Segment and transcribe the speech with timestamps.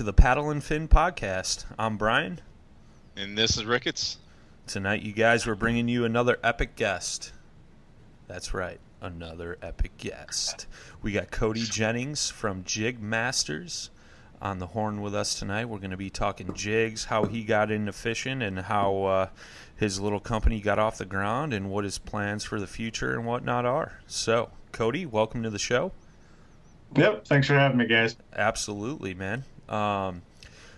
[0.00, 1.66] To the Paddle and Fin podcast.
[1.78, 2.40] I'm Brian.
[3.18, 4.16] And this is Ricketts.
[4.66, 7.34] Tonight, you guys, we're bringing you another epic guest.
[8.26, 10.66] That's right, another epic guest.
[11.02, 13.90] We got Cody Jennings from Jig Masters
[14.40, 15.66] on the horn with us tonight.
[15.66, 19.28] We're going to be talking jigs, how he got into fishing, and how uh,
[19.76, 23.26] his little company got off the ground, and what his plans for the future and
[23.26, 24.00] whatnot are.
[24.06, 25.92] So, Cody, welcome to the show.
[26.96, 27.26] Yep.
[27.26, 28.16] Thanks for having me, guys.
[28.34, 29.44] Absolutely, man.
[29.70, 30.22] Um,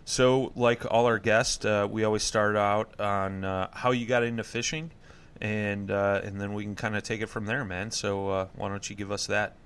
[0.04, 4.22] so, like all our guests, uh, we always start out on uh, how you got
[4.22, 4.90] into fishing,
[5.40, 7.90] and uh, and then we can kind of take it from there, man.
[7.90, 9.56] So, uh, why don't you give us that?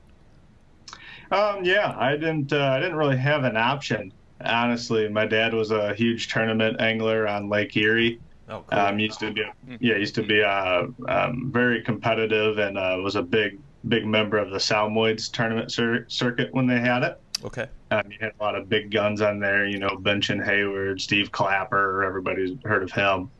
[1.30, 2.52] Um, yeah, I didn't.
[2.52, 4.12] Uh, I didn't really have an option.
[4.44, 8.20] Honestly, my dad was a huge tournament angler on Lake Erie.
[8.48, 8.78] Oh, cool.
[8.78, 9.42] Um, used to be,
[9.80, 14.36] yeah, used to be uh, um, very competitive and uh, was a big, big member
[14.36, 17.20] of the Salmoids tournament cir- circuit when they had it.
[17.44, 17.66] okay.
[17.90, 21.30] Um, you had a lot of big guns on there, you know, Benson Hayward, Steve
[21.30, 23.30] Clapper, everybody's heard of him.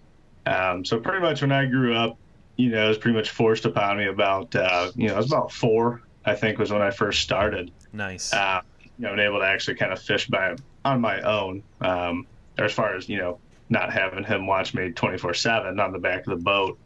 [0.47, 2.17] Um, so pretty much when I grew up,
[2.57, 5.27] you know, it was pretty much forced upon me about, uh, you know, I was
[5.27, 8.33] about four, I think was when I first started, Nice.
[8.33, 10.55] uh, you know, and able to actually kind of fish by
[10.85, 11.63] on my own.
[11.81, 12.27] Um,
[12.57, 13.39] as far as, you know,
[13.69, 16.79] not having him watch me 24 seven on the back of the boat.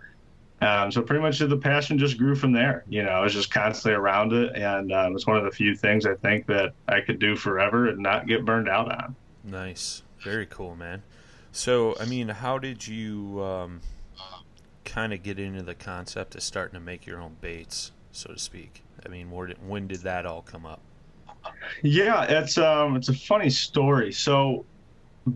[0.60, 2.84] Um, so pretty much the passion just grew from there.
[2.88, 5.74] You know, I was just constantly around it, and um, it's one of the few
[5.74, 9.16] things I think that I could do forever and not get burned out on.
[9.42, 10.02] Nice.
[10.22, 11.02] Very cool, man.
[11.50, 13.80] So, I mean, how did you um,
[14.84, 18.38] kind of get into the concept of starting to make your own baits, so to
[18.38, 18.82] speak?
[19.04, 20.80] I mean, where did, when did that all come up?
[21.82, 24.12] Yeah, it's um, it's a funny story.
[24.12, 24.66] So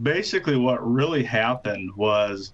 [0.03, 2.53] basically, what really happened was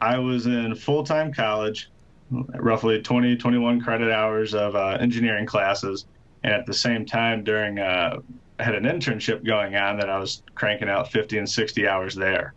[0.00, 1.90] I was in full time college,
[2.30, 6.06] roughly 20, 21 credit hours of uh, engineering classes.
[6.44, 8.18] And at the same time, during uh,
[8.58, 12.14] I had an internship going on that I was cranking out 50 and 60 hours
[12.14, 12.54] there.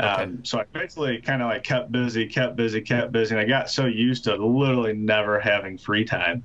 [0.00, 0.22] Okay.
[0.22, 3.44] Um, so I basically kind of like kept busy, kept busy, kept busy, and I
[3.44, 6.44] got so used to literally never having free time.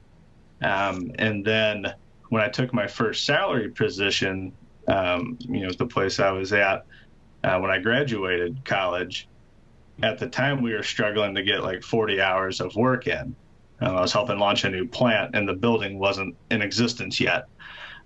[0.61, 1.93] Um, and then
[2.29, 4.51] when I took my first salary position,
[4.87, 6.85] um, you know, the place I was at
[7.43, 9.27] uh, when I graduated college,
[10.03, 13.35] at the time we were struggling to get like 40 hours of work in.
[13.81, 17.45] Uh, I was helping launch a new plant, and the building wasn't in existence yet.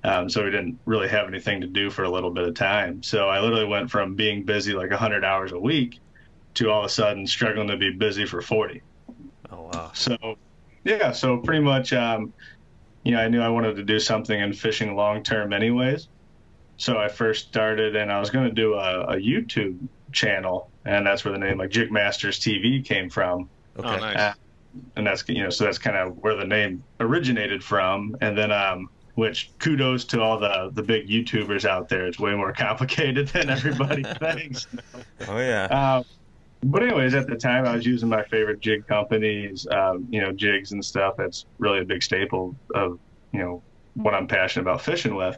[0.04, 3.04] Um, so we didn't really have anything to do for a little bit of time.
[3.04, 6.00] So I literally went from being busy like 100 hours a week
[6.56, 8.82] to all of a sudden struggling to be busy for 40.
[9.52, 9.92] Oh wow.
[9.94, 10.18] So,
[10.84, 12.34] yeah, so pretty much, um,
[13.04, 16.08] you know, I knew I wanted to do something in fishing long term, anyways.
[16.78, 19.78] So I first started, and I was going to do a, a YouTube
[20.12, 23.50] channel, and that's where the name like Jig Masters TV came from.
[23.78, 23.88] Okay.
[23.88, 24.18] Oh, nice.
[24.18, 24.34] Uh,
[24.96, 28.52] and that's you know so that's kind of where the name originated from and then
[28.52, 33.28] um which kudos to all the the big youtubers out there it's way more complicated
[33.30, 34.68] than everybody thinks
[35.28, 35.66] Oh yeah.
[35.66, 36.06] um,
[36.64, 40.32] but anyways at the time i was using my favorite jig companies um, you know
[40.32, 42.98] jigs and stuff that's really a big staple of
[43.34, 43.64] you know
[43.96, 45.38] what i'm passionate about fishing with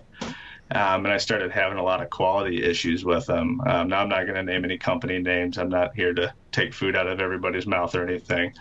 [0.74, 3.62] um, and I started having a lot of quality issues with them.
[3.66, 5.58] Um, now I'm not going to name any company names.
[5.58, 8.54] I'm not here to take food out of everybody's mouth or anything.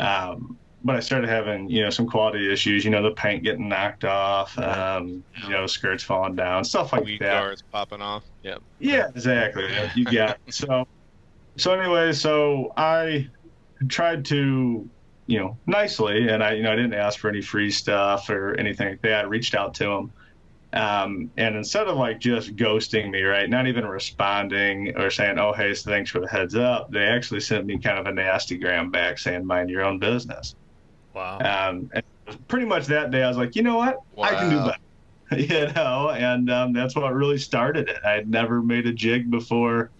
[0.00, 2.84] Um, but I started having, you know, some quality issues.
[2.84, 4.56] You know, the paint getting knocked off.
[4.58, 7.40] Um, you know, skirts falling down, stuff like Weed that.
[7.40, 8.22] guards popping off.
[8.44, 8.62] Yep.
[8.78, 9.68] Yeah, exactly.
[9.96, 10.54] You got it.
[10.54, 10.86] so.
[11.56, 13.26] So anyway, so I
[13.88, 14.88] tried to,
[15.26, 18.54] you know, nicely, and I, you know, I didn't ask for any free stuff or
[18.54, 19.24] anything like that.
[19.24, 20.12] I reached out to them,
[20.72, 25.52] um, and instead of like just ghosting me, right, not even responding or saying, "Oh,
[25.52, 28.58] hey, so thanks for the heads up," they actually sent me kind of a nasty
[28.58, 30.54] gram back saying, "Mind your own business."
[31.14, 31.38] Wow.
[31.38, 32.04] Um, and
[32.48, 34.78] pretty much that day, I was like, you know what, I can do better.
[35.36, 37.98] you know, and um, that's what really started it.
[38.04, 39.90] I had never made a jig before,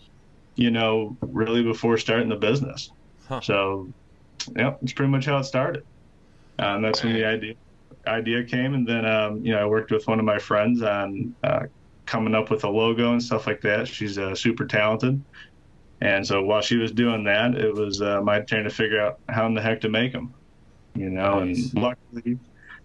[0.55, 2.91] you know, really before starting the business.
[3.29, 3.41] Huh.
[3.41, 3.88] So,
[4.56, 5.85] yeah, it's pretty much how it started.
[6.59, 7.55] Um, that's when the idea
[8.08, 11.34] idea came, and then um, you know I worked with one of my friends on
[11.44, 11.66] uh,
[12.06, 13.87] coming up with a logo and stuff like that.
[13.88, 15.22] She's uh, super talented,
[16.00, 19.20] and so while she was doing that, it was uh, my turn to figure out
[19.28, 20.34] how in the heck to make them.
[20.94, 21.72] You know, Nice.
[21.72, 22.38] and luckily,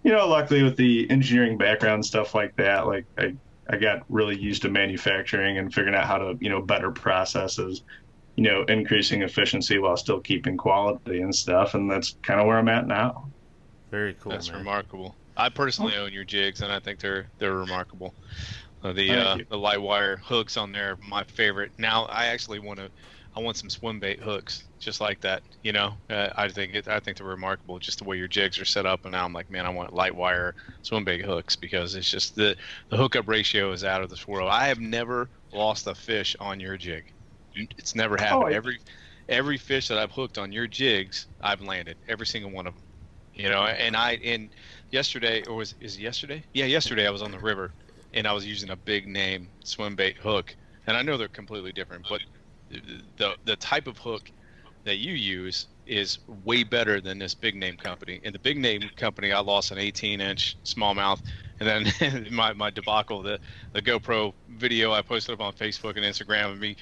[0.03, 3.35] you know, luckily with the engineering background and stuff like that, like I,
[3.69, 7.81] I got really used to manufacturing and figuring out how to, you know, better processes,
[8.35, 11.73] you know, increasing efficiency while still keeping quality and stuff.
[11.73, 13.31] And that's kind of where I'm at now.
[13.93, 14.31] Very cool.
[14.31, 14.57] That's man.
[14.57, 15.15] remarkable.
[15.37, 18.15] I personally own your jigs, and I think they're they're remarkable.
[18.81, 21.73] Uh, the uh, the light wire hooks on there, are my favorite.
[21.77, 22.89] Now I actually want to,
[23.35, 25.43] I want some swim bait hooks, just like that.
[25.61, 28.59] You know, uh, I think it, I think they're remarkable, just the way your jigs
[28.59, 29.01] are set up.
[29.03, 32.33] And now I'm like, man, I want light wire swim bait hooks because it's just
[32.33, 32.57] the
[32.89, 34.49] the hookup ratio is out of this world.
[34.49, 37.03] I have never lost a fish on your jig.
[37.77, 38.43] It's never happened.
[38.43, 38.79] Oh, I- every
[39.29, 42.83] every fish that I've hooked on your jigs, I've landed every single one of them.
[43.33, 44.53] You know, and I and
[44.91, 46.45] yesterday or was is yesterday?
[46.53, 47.73] Yeah, yesterday I was on the river
[48.13, 51.71] and I was using a big name swim bait hook, and I know they're completely
[51.71, 52.21] different, but
[53.17, 54.31] the the type of hook
[54.85, 58.19] that you use is way better than this big name company.
[58.23, 61.21] And the big name company, I lost an 18 inch smallmouth,
[61.59, 61.67] and
[62.01, 63.39] then my my debacle, the
[63.73, 66.75] the GoPro video I posted up on Facebook and Instagram of me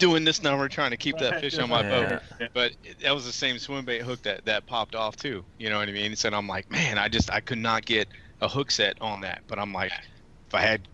[0.00, 2.48] doing this number trying to keep that fish on my boat Yeah.
[2.54, 5.44] but that was the same swim bait hook that that popped off too.
[5.58, 6.16] You know what I mean?
[6.16, 8.08] So I'm like, man, I just I could not get
[8.40, 9.42] a hook set on that.
[9.46, 10.88] But I'm like, if I had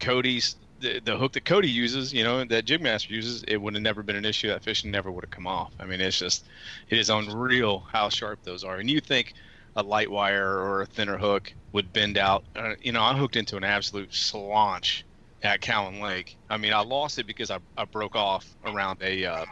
[0.00, 3.82] Cody's the, the hook that Cody uses, you know, that Jigmaster uses, it would have
[3.82, 4.48] never been an issue.
[4.48, 5.72] That fish never would have come off.
[5.80, 6.46] I mean, it's just
[6.88, 8.76] it is unreal how sharp those are.
[8.76, 9.34] And you think
[9.76, 12.44] a light wire or a thinner hook would bend out?
[12.54, 15.05] Uh, you know, I hooked into an absolute slaunch
[15.46, 16.38] at Cowan Lake.
[16.50, 19.44] I mean, I lost it because I, I broke off around a uh,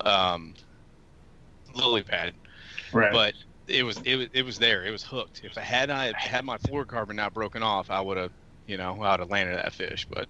[0.00, 0.54] um,
[1.74, 2.34] lily pad,
[2.92, 3.12] Right.
[3.12, 3.34] but
[3.66, 4.84] it was it was it was there.
[4.84, 5.42] It was hooked.
[5.44, 8.32] If I had I had my fluorocarbon not broken off, I would have
[8.66, 10.06] you know I would have landed that fish.
[10.10, 10.28] But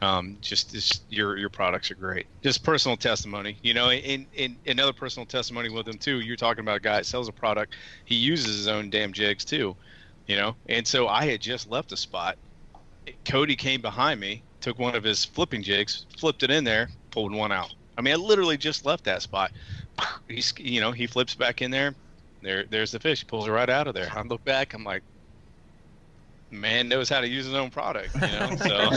[0.00, 2.26] um, just your your products are great.
[2.42, 6.20] Just personal testimony, you know, and, and another personal testimony with them too.
[6.20, 7.74] You're talking about a guy that sells a product.
[8.04, 9.76] He uses his own damn jigs too,
[10.26, 10.56] you know.
[10.66, 12.38] And so I had just left a spot.
[13.24, 17.32] Cody came behind me, took one of his flipping jigs, flipped it in there, pulled
[17.32, 17.74] one out.
[17.96, 19.52] I mean, I literally just left that spot.
[20.28, 21.94] He's, you know, he flips back in there.
[22.42, 23.26] There, there's the fish.
[23.26, 24.08] Pulls it right out of there.
[24.14, 24.74] I look back.
[24.74, 25.02] I'm like,
[26.54, 28.14] man knows how to use his own product.
[28.14, 28.90] You know, so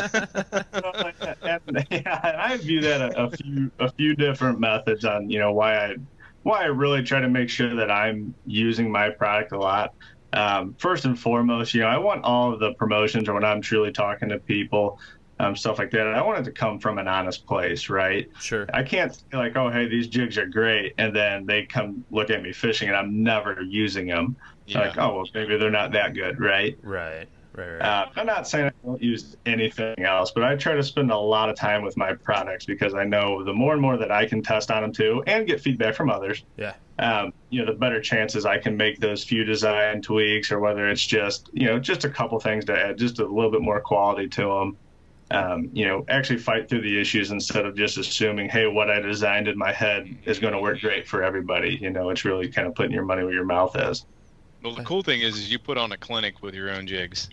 [1.32, 5.54] yeah, and I view that a, a few a few different methods on you know
[5.54, 5.96] why I
[6.44, 9.94] why I really try to make sure that I'm using my product a lot.
[10.34, 13.62] Um, first and foremost, you know, I want all of the promotions or when I'm
[13.62, 15.00] truly talking to people,
[15.40, 16.08] um, stuff like that.
[16.08, 18.30] I want it to come from an honest place, right?
[18.40, 18.68] Sure.
[18.74, 22.30] I can't say like, oh, hey, these jigs are great, and then they come look
[22.30, 24.36] at me fishing, and I'm never using them.
[24.66, 24.80] Yeah.
[24.80, 26.78] Like, oh, well, maybe they're not that good, right?
[26.82, 27.28] Right.
[27.54, 27.70] Right.
[27.70, 27.82] Right.
[27.82, 31.18] Uh, I'm not saying I don't use anything else, but I try to spend a
[31.18, 34.28] lot of time with my products because I know the more and more that I
[34.28, 36.74] can test on them too and get feedback from others, yeah.
[37.00, 40.90] Um, you know, the better chances I can make those few design tweaks or whether
[40.90, 43.80] it's just, you know, just a couple things to add just a little bit more
[43.80, 44.78] quality to them.
[45.30, 49.02] Um, you know, actually fight through the issues instead of just assuming, hey, what I
[49.02, 51.78] designed in my head is going to work great for everybody.
[51.82, 54.06] You know, it's really kind of putting your money where your mouth is.
[54.64, 57.30] Well, the cool thing is, is you put on a clinic with your own jigs.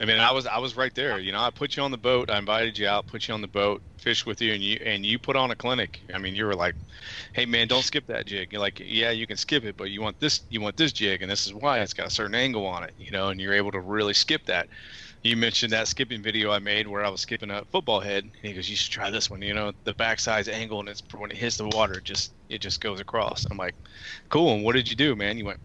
[0.00, 1.18] I mean, I was I was right there.
[1.18, 2.30] You know, I put you on the boat.
[2.30, 5.04] I invited you out, put you on the boat, fished with you, and you and
[5.06, 6.00] you put on a clinic.
[6.14, 6.76] I mean, you were like,
[7.34, 10.02] "Hey, man, don't skip that jig." You're like, "Yeah, you can skip it, but you
[10.02, 12.66] want this you want this jig, and this is why it's got a certain angle
[12.66, 14.68] on it." You know, and you're able to really skip that.
[15.22, 18.24] You mentioned that skipping video I made where I was skipping a football head.
[18.24, 21.02] And he goes, "You should try this one." You know, the backside's angle, and it's
[21.14, 23.46] when it hits the water, it just it just goes across.
[23.50, 23.76] I'm like,
[24.30, 25.38] "Cool." And what did you do, man?
[25.38, 25.60] You went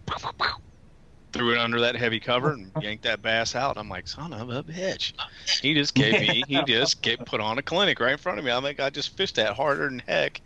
[1.33, 3.77] threw it under that heavy cover and yanked that bass out.
[3.77, 5.13] I'm like, son of a bitch.
[5.61, 8.45] He just gave me, he just get put on a clinic right in front of
[8.45, 8.51] me.
[8.51, 10.41] I think I just fished that harder than heck.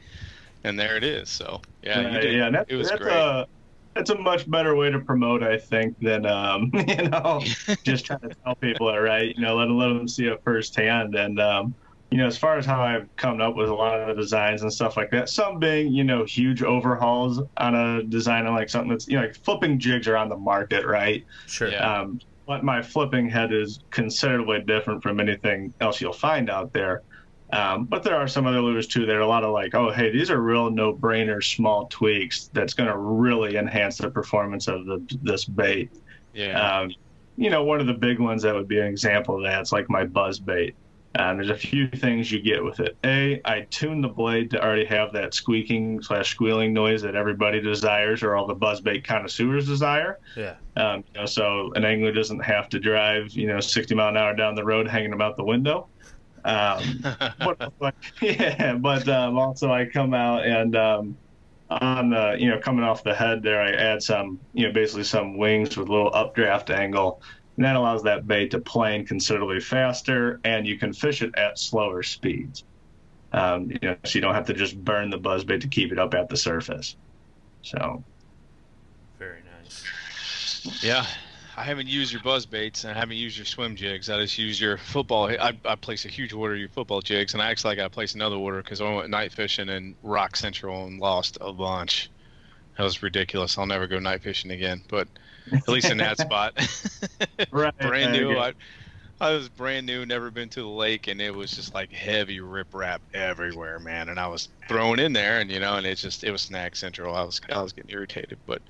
[0.63, 1.29] And there it is.
[1.29, 3.13] So, yeah, Uh, yeah, that, it was that's great.
[3.13, 3.45] A,
[3.95, 7.43] that's a much better way to promote, I think, than um, you know,
[7.83, 9.35] just trying to tell people it, right?
[9.35, 11.15] You know, let let them see it firsthand.
[11.15, 11.75] And um,
[12.09, 14.61] you know, as far as how I've come up with a lot of the designs
[14.61, 18.69] and stuff like that, some being you know huge overhauls on a design and like
[18.69, 21.25] something that's you know like flipping jigs are on the market, right?
[21.47, 21.69] Sure.
[21.69, 21.99] Yeah.
[21.99, 27.03] Um, but my flipping head is considerably different from anything else you'll find out there.
[27.51, 29.91] Um, but there are some other lures too There are a lot of like, oh,
[29.91, 34.85] hey, these are real no-brainer small tweaks that's going to really enhance the performance of
[34.85, 35.91] the, this bait.
[36.33, 36.79] yeah.
[36.79, 36.91] Um,
[37.37, 39.71] you know, one of the big ones that would be an example of that is
[39.71, 40.75] like my buzz bait.
[41.17, 42.95] Um, there's a few things you get with it.
[43.03, 47.59] A, I tune the blade to already have that squeaking slash squealing noise that everybody
[47.59, 50.19] desires, or all the buzz bait connoisseurs desire.
[50.35, 50.55] Yeah.
[50.75, 54.17] Um, you know, so an angler doesn't have to drive, you know, 60 mile an
[54.17, 55.87] hour down the road hanging about the window.
[56.45, 56.99] Um,
[57.39, 61.17] but, but- yeah, but um, also I come out and um,
[61.69, 65.03] on the, you know, coming off the head there, I add some, you know, basically
[65.03, 67.21] some wings with a little updraft angle.
[67.57, 71.57] And that allows that bait to plane considerably faster, and you can fish it at
[71.57, 72.63] slower speeds.
[73.33, 75.91] Um, you know, so you don't have to just burn the buzz bait to keep
[75.91, 76.95] it up at the surface.
[77.63, 78.03] So,
[79.19, 80.83] Very nice.
[80.83, 81.05] yeah.
[81.57, 84.11] I haven't used your buzz baits and I haven't used your swim jigs.
[84.11, 85.27] I just use your football.
[85.27, 87.89] I, I place a huge order of your football jigs, and I actually got to
[87.89, 92.11] place another order because I went night fishing in Rock Central and lost a bunch.
[92.77, 93.57] That was ridiculous.
[93.57, 95.07] I'll never go night fishing again, but
[95.53, 96.53] at least in that spot.
[97.51, 98.37] right, brand new.
[98.37, 98.53] I,
[99.19, 102.39] I was brand new, never been to the lake, and it was just like heavy
[102.39, 104.09] riprap everywhere, man.
[104.09, 106.75] And I was thrown in there, and you know, and it's just it was snack
[106.75, 107.15] central.
[107.15, 108.61] I was I was getting irritated, but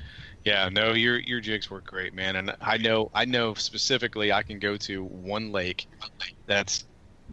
[0.46, 2.38] yeah, no, your your jigs were great, man.
[2.38, 5.88] And I know I know specifically I can go to one lake
[6.46, 6.86] that's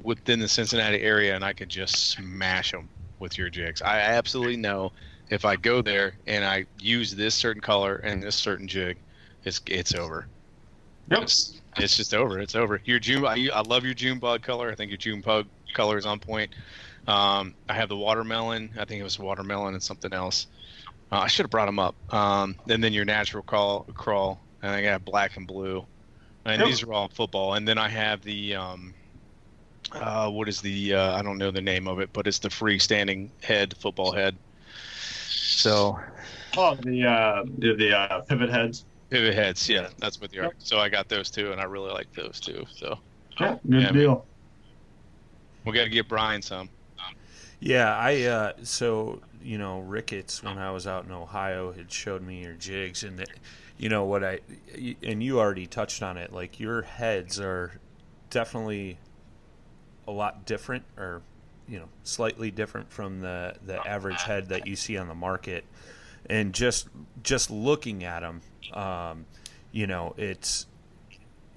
[0.02, 2.88] within the Cincinnati area, and I could just smash them
[3.20, 3.80] with your jigs.
[3.80, 4.90] I absolutely know
[5.30, 8.98] if I go there and I use this certain color and this certain jig,
[9.44, 10.26] it's it's over.
[11.10, 11.22] Yep.
[11.22, 12.38] It's, it's just over.
[12.38, 12.80] It's over.
[12.84, 14.70] Your June, I, I love your June bug color.
[14.70, 16.54] I think your June bug color is on point.
[17.06, 18.70] Um, I have the watermelon.
[18.78, 20.46] I think it was watermelon and something else.
[21.12, 21.94] Uh, I should have brought them up.
[22.14, 24.40] Um, and then your natural crawl, crawl.
[24.62, 25.84] And I got black and blue.
[26.46, 26.68] And Yep.
[26.68, 27.54] these are all football.
[27.54, 28.94] And then I have the, um,
[29.92, 32.48] uh, what is the, uh, I don't know the name of it, but it's the
[32.48, 34.36] freestanding head, football head.
[35.28, 35.98] So
[36.56, 38.84] Oh, the uh, the, the uh, pivot heads.
[39.14, 39.68] Pivot heads.
[39.68, 40.52] Yeah, that's what they are.
[40.58, 42.64] So I got those two, and I really like those two.
[42.74, 42.98] So
[43.38, 43.94] Yeah, good Yeah, man.
[43.94, 44.26] deal.
[45.64, 46.68] we got to get Brian some.
[47.60, 52.22] Yeah, I uh, so you know Ricketts when I was out in Ohio had showed
[52.22, 53.26] me your jigs and the,
[53.78, 54.40] you know what I
[55.02, 57.78] and you already touched on it like your heads are
[58.30, 58.98] definitely
[60.08, 61.22] a lot different or
[61.68, 65.64] you know slightly different from the the average head that you see on the market
[66.28, 66.88] and just
[67.22, 68.42] just looking at them
[68.74, 69.24] um,
[69.72, 70.66] you know it's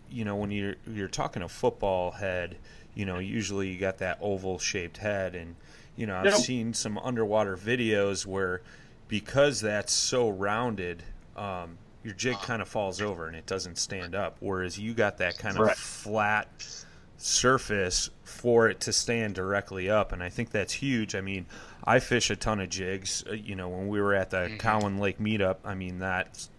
[0.09, 2.55] you know when you're you're talking a football head
[2.95, 5.55] you know usually you got that oval shaped head and
[5.95, 6.33] you know I've Yep.
[6.35, 8.61] seen some underwater videos where
[9.07, 11.03] because that's so rounded
[11.35, 15.17] um, your jig kind of falls over and it doesn't stand up whereas you got
[15.17, 16.47] that kind of flat
[17.17, 21.15] surface for it to stand directly up and I think that's huge.
[21.15, 21.45] I mean
[21.83, 23.23] I fish a ton of jigs.
[23.29, 26.49] Uh, you know when we were at the Cowan Lake meetup I mean that's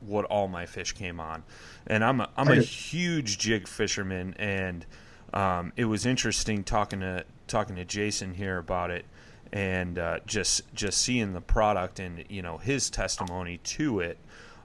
[0.00, 1.42] what all my fish came on.
[1.86, 4.84] And I'm a, I'm a huge jig fisherman, and
[5.32, 9.04] um, it was interesting talking to talking to Jason here about it,
[9.52, 14.18] and uh, just just seeing the product and you know his testimony to it.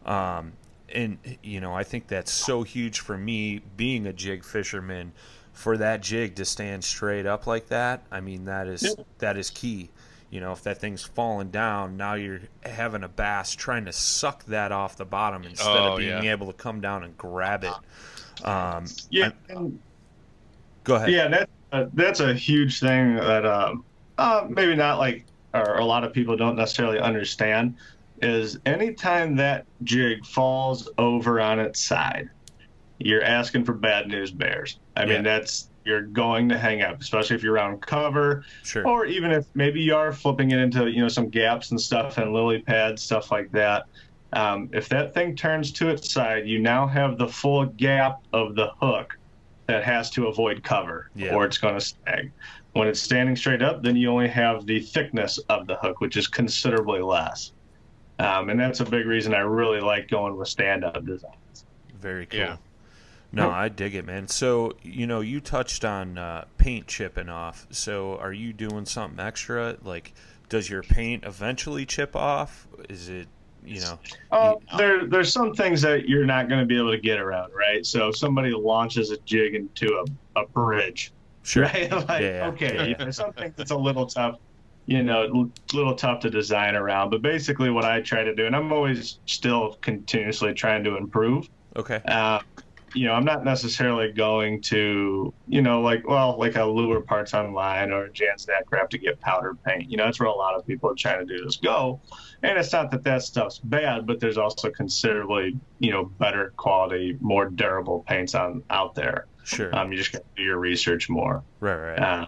[0.06, 0.54] Um,
[0.94, 5.12] and you know, I think that's so huge for me being a jig fisherman.
[5.54, 9.04] For that jig to stand straight up like that, I mean that is Yeah.
[9.20, 9.90] that is key.
[10.30, 14.46] You know, if that thing's falling down, now you're having a bass trying to suck
[14.46, 16.32] that off the bottom instead Oh, of being yeah.
[16.32, 17.80] able to come down and grab it.
[18.44, 19.80] Um, Yeah, and
[20.84, 21.10] go ahead.
[21.14, 23.86] Yeah, that, uh, that's a huge thing that um,
[24.18, 27.78] uh, maybe not like, or a lot of people don't necessarily understand,
[28.22, 32.28] is anytime that jig falls over on its side,
[33.00, 34.80] you're asking for bad news bears.
[34.96, 35.08] I Yeah.
[35.08, 38.88] mean, that's you're going to hang up, especially if you're on cover, Sure.
[38.88, 42.18] or even if maybe you are flipping it into you know some gaps and stuff
[42.18, 43.86] and lily pads, stuff like that.
[44.34, 48.56] Um, if that thing turns to its side, you now have the full gap of
[48.56, 49.18] the hook
[49.68, 51.34] that has to avoid cover, Yeah.
[51.36, 52.32] or it's going to snag.
[52.74, 56.18] When it's standing straight up, then you only have the thickness of the hook, which
[56.18, 57.54] is considerably less.
[58.20, 61.66] Um, and that's a big reason I really like going with stand-up designs.
[62.00, 62.40] Very cool.
[62.40, 62.58] Yeah.
[63.36, 64.28] No, I dig it, man.
[64.28, 67.68] So, you know, you touched on uh, paint chipping off.
[67.70, 69.78] So, are you doing something extra?
[69.84, 70.14] Like,
[70.50, 72.68] does your paint eventually chip off?
[72.90, 73.28] Is it,
[73.66, 74.00] you know?
[74.32, 77.52] Uh, there, there's some things that you're not going to be able to get around,
[77.54, 77.86] right?
[77.86, 80.04] So if somebody launches a jig into
[80.36, 81.12] a, a bridge,
[81.44, 81.64] Sure.
[81.64, 81.92] right?
[82.08, 82.48] like, Yeah, yeah.
[82.48, 84.38] okay, you know, some things it's a little tough,
[84.86, 87.10] you know, a little tough to design around.
[87.10, 91.50] But basically, what I try to do, and I'm always still continuously trying to improve.
[91.76, 92.02] Okay.
[92.08, 92.40] Uh,
[92.96, 97.34] you know, I'm not necessarily going to, you know, like, well, like a lure parts
[97.34, 99.92] online or Jann's Netcraft to get powder paint.
[99.92, 102.00] You know, that's where a lot of people are trying to do this go.
[102.42, 107.18] And it's not that that stuff's bad, but there's also considerably, you know, better quality,
[107.20, 109.28] more durable paints on out there.
[109.44, 109.76] Sure.
[109.76, 111.44] Um, you just got to do your research more.
[111.60, 112.00] right, right.
[112.00, 112.26] Uh,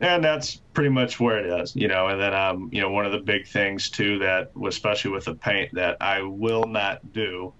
[0.00, 2.08] and that's pretty much where it is, you know.
[2.08, 5.34] And then, um, you know, one of the big things too that, especially with the
[5.34, 7.54] paint, that I will not do,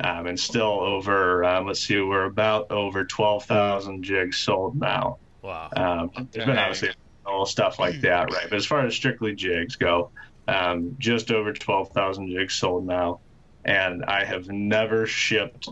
[0.00, 5.18] um, and still over, um, let's see, we're about over twelve thousand jigs sold now.
[5.42, 5.68] wow.
[5.76, 6.90] Um, there's been obviously
[7.24, 8.46] all stuff like that, right?
[8.50, 10.10] But as far as strictly jigs go,
[10.48, 13.20] um, just over twelve thousand jigs sold now,
[13.64, 15.68] and I have never shipped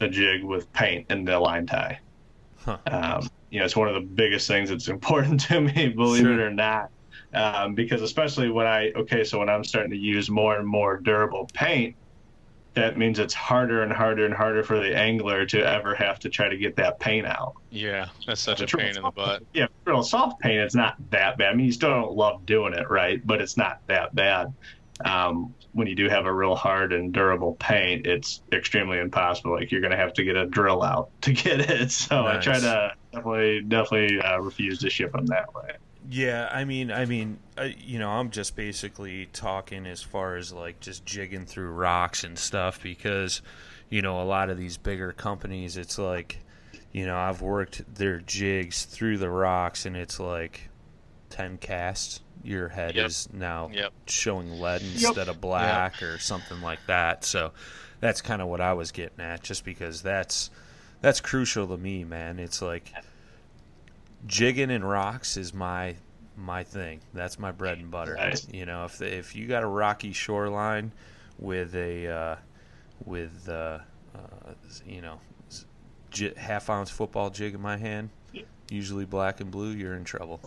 [0.00, 2.00] a jig with paint in the line tie.
[2.58, 2.78] Huh.
[2.86, 6.32] Um, you know, it's one of the biggest things that's important to me, believe Sure.
[6.32, 6.90] it or not.
[7.34, 10.96] Um, because especially when I okay, so when I'm starting to use more and more
[10.98, 11.96] durable paint,
[12.76, 16.28] that means it's harder and harder and harder for the angler to ever have to
[16.28, 17.54] try to get that paint out.
[17.70, 19.42] Yeah, that's such a pain in the butt.
[19.54, 21.52] Yeah, real soft paint, it's not that bad.
[21.52, 23.26] I mean, you still don't love doing it, right?
[23.26, 24.52] But it's not that bad.
[25.06, 29.52] Um, when you do have a real hard and durable paint, it's extremely impossible.
[29.54, 31.90] Like you're going to have to get a drill out to get it.
[31.90, 35.72] So I try to definitely, definitely uh, refuse to ship them that way.
[36.08, 40.52] Yeah, I mean, I mean, uh, you know, I'm just basically talking as far as
[40.52, 43.42] like just jigging through rocks and stuff because,
[43.90, 46.38] you know, a lot of these bigger companies, it's like,
[46.92, 50.68] you know, I've worked their jigs through the rocks and it's like
[51.28, 52.20] ten casts.
[52.44, 53.06] Your head Yep.
[53.06, 53.92] is now Yep.
[54.06, 57.24] showing lead instead of black or something like that.
[57.24, 57.52] So
[57.98, 60.50] that's kind of what I was getting at, just because that's
[61.00, 62.38] that's crucial to me, man.
[62.38, 62.92] It's like
[64.26, 65.96] jigging and rocks is my
[66.36, 67.00] my thing.
[67.14, 68.14] That's my bread and butter.
[68.14, 68.46] Nice.
[68.52, 70.92] You know, if if you got a rocky shoreline
[71.38, 72.36] with a uh,
[73.04, 73.78] with uh,
[74.14, 74.52] uh,
[74.86, 75.20] you know
[76.10, 78.10] j- half ounce football jig in my hand,
[78.70, 80.40] usually black and blue, you're in trouble.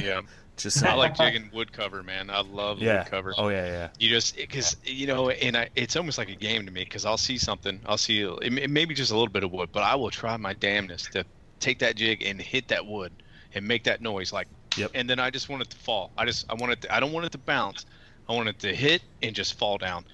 [0.00, 0.22] Yeah,
[0.56, 2.30] Just I like jigging wood cover, man.
[2.30, 2.98] I love yeah.
[2.98, 3.34] wood cover.
[3.36, 3.88] Oh yeah, yeah.
[3.98, 7.04] You just because you know, and I, it's almost like a game to me because
[7.04, 9.82] I'll see something, I'll see it, may- maybe just a little bit of wood, but
[9.82, 11.24] I will try my damnedest to
[11.64, 13.12] take that jig and hit that wood
[13.54, 14.90] and make that noise like, Yep.
[14.94, 16.12] and then I just want it to fall.
[16.18, 16.80] I just I want it.
[16.82, 17.86] To, I don't want it to bounce.
[18.28, 20.04] I want it to hit and just fall down.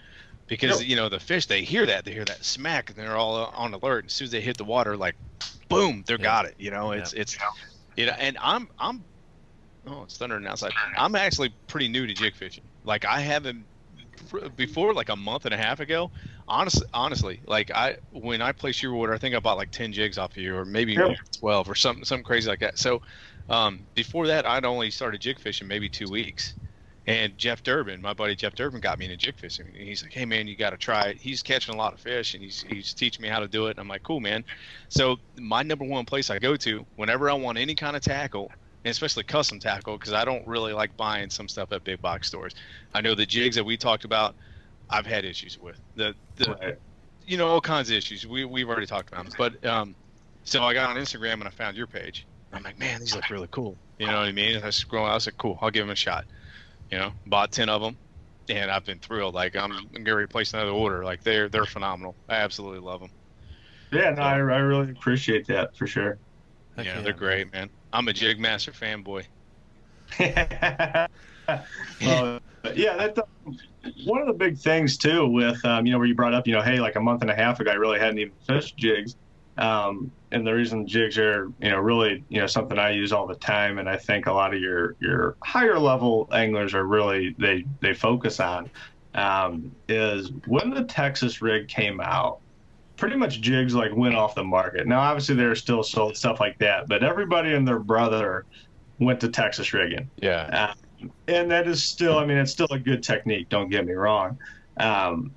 [0.48, 3.46] Because you know the fish, they hear that, they hear that smack, and they're all
[3.54, 4.06] on alert.
[4.06, 5.14] As soon as they hit the water, like,
[5.68, 6.24] boom, they're Yeah.
[6.24, 6.54] got it.
[6.58, 7.38] You know, it's it's,
[7.96, 9.04] you know, and I'm I'm,
[9.86, 10.72] oh, it's thundering outside.
[10.98, 12.64] I'm actually pretty new to jig fishing.
[12.84, 13.66] Like I haven't
[14.56, 16.10] before like a month and a half ago.
[16.50, 19.92] Honestly, honestly, like I when I placed your order, I think I bought like ten
[19.92, 21.16] jigs off of you, or maybe Yep.
[21.38, 22.76] twelve, or something something crazy like that.
[22.76, 23.00] So
[23.48, 26.54] um, before that, I'd only started jig fishing maybe two weeks.
[27.06, 29.66] And Jeff Durbin, my buddy Jeff Durbin, got me into jig fishing.
[29.68, 32.00] And he's like, "Hey man, you got to try it." He's catching a lot of
[32.00, 33.70] fish, and he's he's teaching me how to do it.
[33.72, 34.44] And I'm like, "Cool, man."
[34.88, 38.50] So my number one place I go to whenever I want any kind of tackle,
[38.84, 42.26] and especially custom tackle, because I don't really like buying some stuff at big box
[42.26, 42.54] stores.
[42.92, 44.34] I know the jigs that we talked about
[44.90, 46.78] I've had issues with the the Right.
[47.26, 48.26] you know all kinds of issues.
[48.26, 49.94] We we've already talked about them, but um,
[50.44, 52.26] so I got on Instagram and I found your page.
[52.52, 53.76] I'm like, man, these look really cool.
[53.98, 54.56] You know what I mean?
[54.56, 55.06] And I scroll.
[55.06, 55.56] I was like, cool.
[55.60, 56.24] I'll give them a shot.
[56.90, 57.96] You know, bought ten of them,
[58.48, 59.34] and I've been thrilled.
[59.34, 61.04] Like I'm, I'm gonna replace another order.
[61.04, 62.16] Like they're they're phenomenal.
[62.28, 63.10] I absolutely love them.
[63.92, 66.18] Yeah, no, I, I really appreciate that for sure.
[66.76, 67.02] Heck yeah, yeah.
[67.02, 67.70] they're great, man.
[67.92, 69.26] I'm a Jigmaster fanboy.
[72.00, 72.40] well,
[72.74, 73.22] yeah, that's uh,
[74.04, 75.26] one of the big things too.
[75.26, 77.30] With um, you know, where you brought up, you know, hey, like a month and
[77.30, 79.16] a half ago, I really hadn't even fished jigs,
[79.56, 83.26] um, and the reason jigs are, you know, really, you know, something I use all
[83.26, 87.34] the time, and I think a lot of your your higher level anglers are really
[87.38, 88.70] they they focus on,
[89.14, 92.40] um, is when the Texas rig came out.
[92.96, 94.86] Pretty much jigs like went off the market.
[94.86, 98.44] Now, obviously, they're still sold stuff like that, but everybody and their brother
[98.98, 100.68] went to Texas rigging Yeah.
[100.68, 100.74] um,
[101.28, 103.48] and that is still, I mean, it's still a good technique.
[103.48, 104.38] Don't get me wrong.
[104.78, 105.32] Um,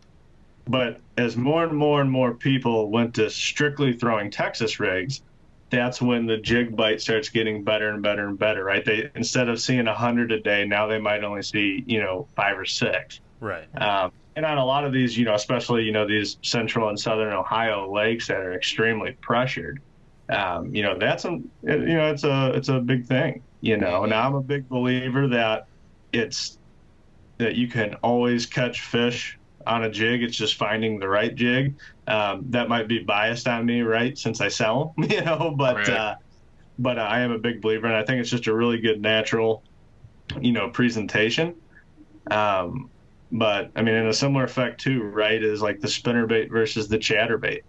[0.67, 5.21] but as more and more and more people went to strictly throwing Texas rigs,
[5.69, 8.85] that's when the jig bite starts getting better and better and better, right?
[8.85, 12.27] They instead of seeing a hundred a day, now they might only see, you know,
[12.35, 13.19] five or six.
[13.39, 13.67] Right.
[13.81, 16.99] Um, and on a lot of these, you know, especially you know these central and
[16.99, 19.81] southern Ohio lakes that are extremely pressured,
[20.29, 21.31] um, you know, that's a
[21.63, 23.41] you know it's a it's a big thing.
[23.63, 25.63] You know, and I'm a big believer that
[26.11, 26.59] it's
[27.39, 30.23] that you can always catch fish on a jig.
[30.23, 31.77] It's just finding the right jig.
[32.07, 34.17] Um, that might be biased on me, right?
[34.17, 35.89] Since I sell them, you know, but Right.
[35.89, 36.15] uh,
[36.79, 39.63] but I am a big believer, and I think it's just a really good natural,
[40.41, 41.55] you know, presentation.
[42.31, 42.91] Um,
[43.31, 45.41] but I mean, in a similar effect too, right?
[45.43, 47.61] Is like the spinnerbait versus the chatterbait,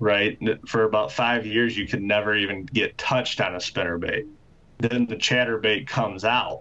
[0.00, 0.38] right?
[0.68, 4.24] For about five years, you could never even get touched on a spinnerbait.
[4.82, 6.60] Then the chatterbait comes out,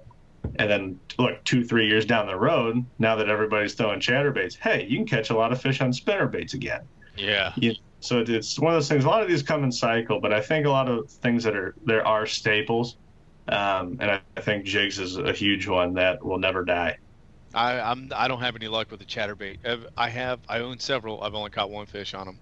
[0.59, 4.85] and then look, two, three years down the road, now that everybody's throwing chatterbaits, hey,
[4.87, 6.81] you can catch a lot of fish on spinnerbaits again.
[7.15, 7.53] Yeah.
[7.55, 9.03] You so it's one of those things.
[9.05, 11.55] A lot of these come in cycle, but I think a lot of things that
[11.55, 12.97] are there are staples,
[13.47, 16.97] um, and I, I think jigs is a huge one that will never die.
[17.53, 19.65] I I'm I don't have any luck with the chatterbait.
[19.65, 21.21] I've- I have I own several.
[21.23, 22.41] I've only caught one fish on them.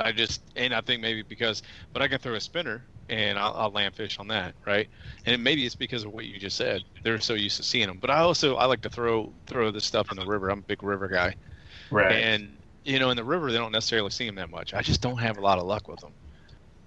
[0.00, 3.52] I just and I think maybe because, but I can throw a spinner and I'll,
[3.54, 4.88] I'll land fish on that, right?
[5.26, 6.82] And maybe it's because of what you just said.
[7.02, 7.98] They're so used to seeing them.
[8.00, 10.48] But I also I like to throw throw this stuff in the river.
[10.50, 11.34] I'm a big river guy,
[11.90, 12.12] Right.
[12.12, 14.72] and you know in the river they don't necessarily see them that much.
[14.72, 16.12] I just don't have a lot of luck with them.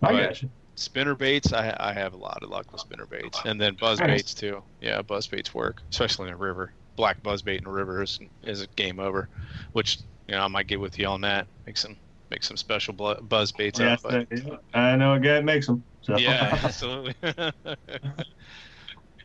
[0.01, 0.49] I but- got you.
[0.75, 3.99] Spinner baits, I, I have a lot of luck with spinner baits, and then buzz
[3.99, 4.07] Nice.
[4.09, 4.63] baits too.
[4.81, 6.73] Yeah, buzz baits work, especially in a river.
[6.95, 9.29] Black buzz bait in a river is, is a game over,
[9.73, 11.45] which you know I might get with you on that.
[11.67, 11.95] Make some
[12.33, 14.01] make some special buzz baits Yeah, up.
[14.01, 14.27] But,
[14.73, 15.83] I know a guy that makes them.
[16.01, 16.17] So.
[16.17, 17.13] yeah, absolutely.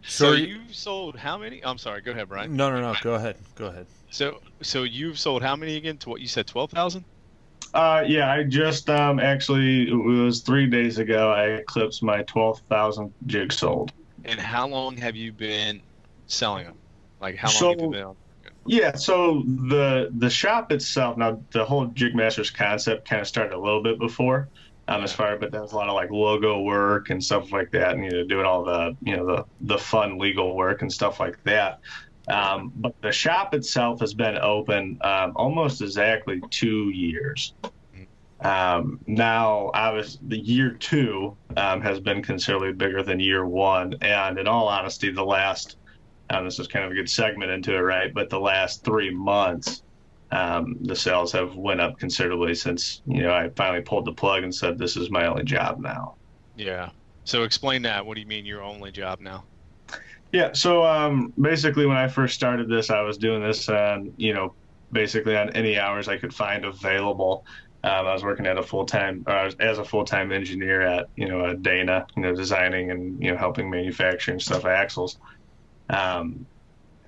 [0.02, 1.62] So so you- you've sold how many?
[1.62, 2.00] I'm sorry.
[2.00, 2.56] Go ahead, Brian.
[2.56, 2.94] No, no, no.
[3.02, 3.36] Go ahead.
[3.56, 3.86] Go ahead.
[4.10, 5.98] So so you've sold how many again?
[5.98, 7.04] To what you said, twelve thousand?
[7.74, 11.30] Uh, yeah, I just um actually it was three days ago.
[11.32, 13.92] I eclipsed my twelve thousand jig sold.
[14.24, 15.82] And how long have you been
[16.26, 16.76] selling them?
[17.20, 18.02] Like how long So- have you been?
[18.04, 18.16] on?
[18.66, 23.54] Yeah, so the the shop itself now the whole Jig Masters concept kind of started
[23.54, 24.50] a little bit before,
[24.88, 27.70] um, as far as but there's a lot of like logo work and stuff like
[27.70, 30.92] that, and you know doing all the you know the the fun legal work and
[30.92, 31.80] stuff like that.
[32.28, 37.54] Um, but the shop itself has been open um, almost exactly two years.
[38.40, 44.38] Um, now, obviously, the year two um, has been considerably bigger than year one, and
[44.38, 45.77] in all honesty, the last
[46.30, 48.12] um, this is kind of a good segment into it, right?
[48.12, 49.82] But the last three months,
[50.30, 54.42] um, the sales have went up considerably since you know I finally pulled the plug
[54.42, 56.16] and said this is my only job now.
[56.56, 56.90] Yeah.
[57.24, 58.04] So explain that.
[58.04, 59.44] What do you mean your only job now?
[60.32, 60.52] Yeah.
[60.52, 64.54] So um, basically, when I first started this, I was doing this on you know
[64.92, 67.44] basically on any hours I could find available.
[67.84, 71.08] Um, I was working at a full time uh, as a full time engineer at
[71.16, 75.18] you know Dana, you know designing and you know helping manufacturing stuff axles.
[75.88, 76.46] Um,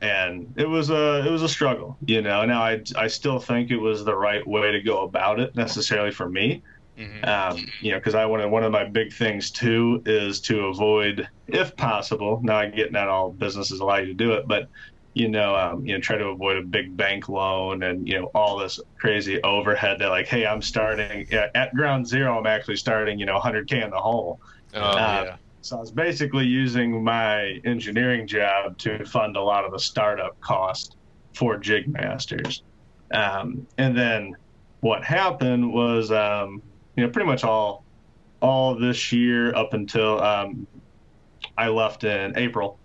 [0.01, 2.45] and it was a it was a struggle, you know.
[2.47, 6.13] Now I I still think it was the right way to go about it necessarily
[6.13, 6.63] for me
[6.97, 10.67] hmm um, you know, because I wanted one of my big things too is to
[10.67, 12.41] avoid, if possible.
[12.43, 14.69] Now I get not all businesses allow you to do it, but
[15.15, 18.31] you know, um, you know, try to avoid a big bank loan and you know
[18.35, 19.99] all this crazy overhead.
[19.99, 22.39] That like, hey, I'm starting at ground zero.
[22.39, 24.39] I'm actually starting, you know, 100k in the hole.
[24.73, 25.39] Oh Uh, yeah.
[25.63, 30.41] So I was basically using my engineering job to fund a lot of the startup
[30.41, 30.97] cost
[31.35, 32.63] for Jig Masters.
[33.13, 34.37] Um, and then
[34.81, 36.63] what happened was, um,
[36.97, 37.85] you know, pretty much all
[38.41, 40.67] all this year up until um,
[41.59, 42.79] I left in April.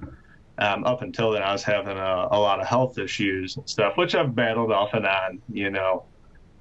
[0.58, 3.96] um, up until then, I was having a, a, lot of health issues and stuff,
[3.98, 6.04] which I've battled off and on, you know,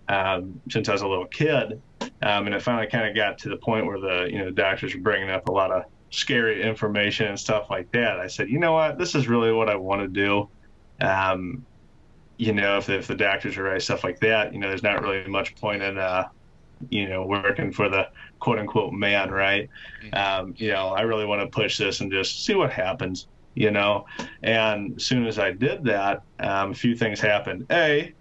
[0.08, 1.80] um, since I was a little kid.
[2.00, 4.94] Um, and it finally kind of got to the point where the, you know, doctors
[4.94, 8.20] were bringing up a lot of scary information and stuff like that.
[8.20, 10.48] I said, you know what, this is really what I want to do.
[11.00, 11.64] Um,
[12.36, 15.02] you know, if, if the doctors are right, stuff like that, you know, there's not
[15.02, 16.28] really much point in, uh,
[16.90, 18.08] you know, working for the
[18.40, 19.68] quote unquote man, right?
[20.12, 23.70] Um, you know, I really want to push this and just see what happens you
[23.70, 24.04] know.
[24.42, 27.66] And as soon as I did that, um, a few things happened.
[27.70, 28.12] A,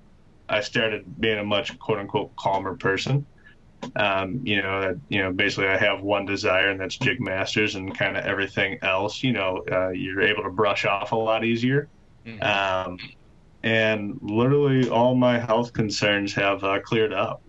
[0.50, 3.26] I started being a much quote unquote calmer person.
[3.96, 7.76] Um, you know that you know basically I have one desire and that's jig masters
[7.76, 9.24] and kind of everything else.
[9.24, 11.90] You know, uh, you're able to brush off a lot easier.
[12.26, 12.42] Mm-hmm.
[12.44, 12.98] Um,
[13.64, 17.42] and literally all my health concerns have uh, cleared up.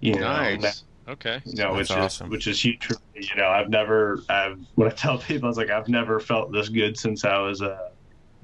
[0.00, 0.84] You know, nice.
[1.08, 1.40] Okay.
[1.44, 2.26] You know, That's which awesome.
[2.26, 2.88] is which is huge.
[3.14, 4.20] You know, I've never.
[4.28, 7.38] I've when I tell people, I was like, I've never felt this good since I
[7.38, 7.90] was uh,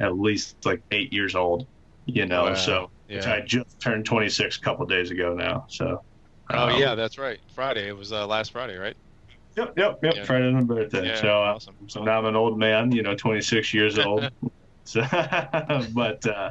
[0.00, 1.66] at least like eight years old.
[2.06, 2.54] You know, wow.
[2.54, 3.32] so yeah.
[3.32, 5.66] I just turned 26 a couple days ago now.
[5.68, 6.02] So.
[6.50, 7.38] Oh um, yeah, that's right.
[7.54, 7.88] Friday.
[7.88, 8.96] It was uh, last Friday, right?
[9.56, 10.16] Yep, yep, yep.
[10.16, 10.24] Yeah.
[10.24, 11.08] Friday my birthday.
[11.08, 11.76] Yeah, so, uh, awesome.
[11.88, 12.92] so now I'm an old man.
[12.92, 14.30] You know, 26 years old.
[14.84, 15.00] so,
[15.92, 16.50] but, uh,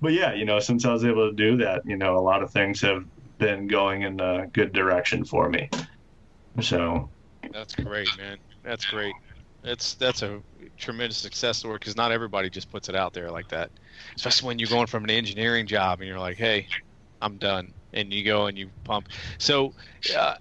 [0.00, 2.42] but yeah, you know, since I was able to do that, you know, a lot
[2.42, 3.04] of things have
[3.38, 5.70] been going in a good direction for me.
[6.60, 7.10] So
[7.52, 8.38] that's great, man.
[8.64, 9.14] That's great.
[9.62, 10.40] That's that's a
[10.76, 13.70] tremendous success story because not everybody just puts it out there like that.
[14.16, 16.66] Especially when you're going from an engineering job and you're like, "Hey,
[17.20, 19.08] I'm done," and you go and you pump.
[19.38, 19.74] So,
[20.16, 20.34] uh,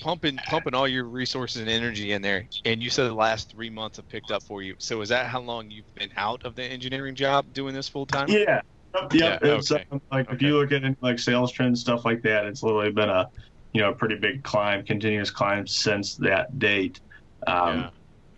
[0.00, 2.46] pumping pumping all your resources and energy in there.
[2.64, 4.74] And you said the last three months have picked up for you.
[4.78, 8.06] So, is that how long you've been out of the engineering job doing this full
[8.06, 8.28] time?
[8.28, 8.62] Yeah,
[8.94, 9.84] Yep, yeah, it's okay.
[9.92, 10.34] um, like okay.
[10.34, 13.28] if you look at like sales trends, stuff like that, it's literally been a
[13.72, 17.00] you know a pretty big climb, continuous climb since that date.
[17.46, 17.90] Um, yeah.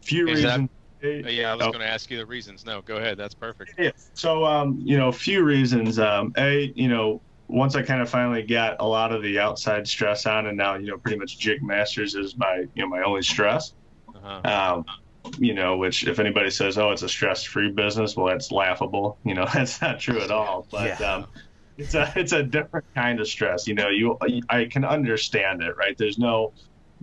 [0.03, 0.69] Few Is reasons.
[1.01, 1.71] That, yeah, I was oh.
[1.71, 2.67] going to ask you the reasons.
[2.67, 3.17] No, go ahead.
[3.17, 3.75] That's perfect.
[3.79, 3.93] Yeah.
[4.13, 5.99] So, um, you know, a few reasons.
[5.99, 9.87] Um, a, you know, once I kind of finally got a lot of the outside
[9.87, 13.03] stress on, and now, you know, pretty much Jig Masters is my, you know, my
[13.03, 13.75] only stress.
[14.15, 14.77] Uh-huh.
[14.79, 14.85] Um,
[15.39, 19.19] you know, which if anybody says, "Oh, it's a stress-free business," well, that's laughable.
[19.25, 20.67] You know, that's not true at all.
[20.71, 21.15] But yeah.
[21.15, 21.27] um,
[21.77, 23.67] it's a it's a different kind of stress.
[23.67, 25.97] You know, you I can understand it, right?
[25.97, 26.53] There's no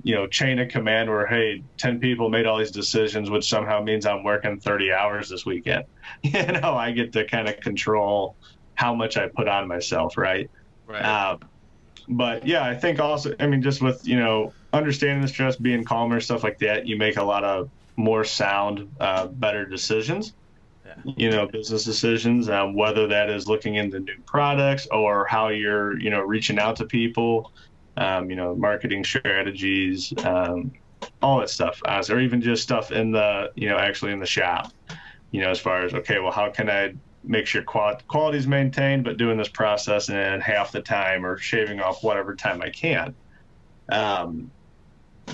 [0.04, 3.82] you know chain of command where hey 10 people made all these decisions which somehow
[3.82, 5.86] means i'm working 30 hours this weekend
[6.22, 8.36] you know i get to kind of control
[8.78, 10.50] how much i put on myself right
[10.88, 11.38] right uh,
[12.08, 15.84] but yeah i think also i mean just with you know understanding the stress being
[15.84, 20.34] calmer stuff like that you make a lot of more sound, uh, better decisions.
[20.86, 21.14] Yeah.
[21.18, 26.00] You know, business decisions, um, whether that is looking into new products or how you're,
[26.00, 27.52] you know, reaching out to people,
[27.98, 30.72] um, you know, marketing strategies, um,
[31.22, 34.26] all that stuff, uh, or even just stuff in the, you know, actually in the
[34.26, 34.72] shop.
[35.32, 36.94] You know, as far as okay, well, how can I
[37.28, 41.80] make sure quality is maintained, but doing this process in half the time or shaving
[41.80, 43.14] off whatever time I can.
[43.90, 44.52] Um,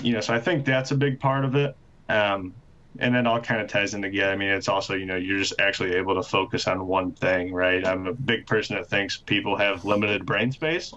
[0.02, 1.76] you know, so I think that's a big part of it.
[2.08, 2.54] Um,
[2.98, 4.32] and then all kind of ties in together.
[4.32, 7.52] I mean, it's also, you know, you're just actually able to focus on one thing,
[7.52, 7.84] right?
[7.84, 10.94] I'm a big person that thinks people have limited brain space,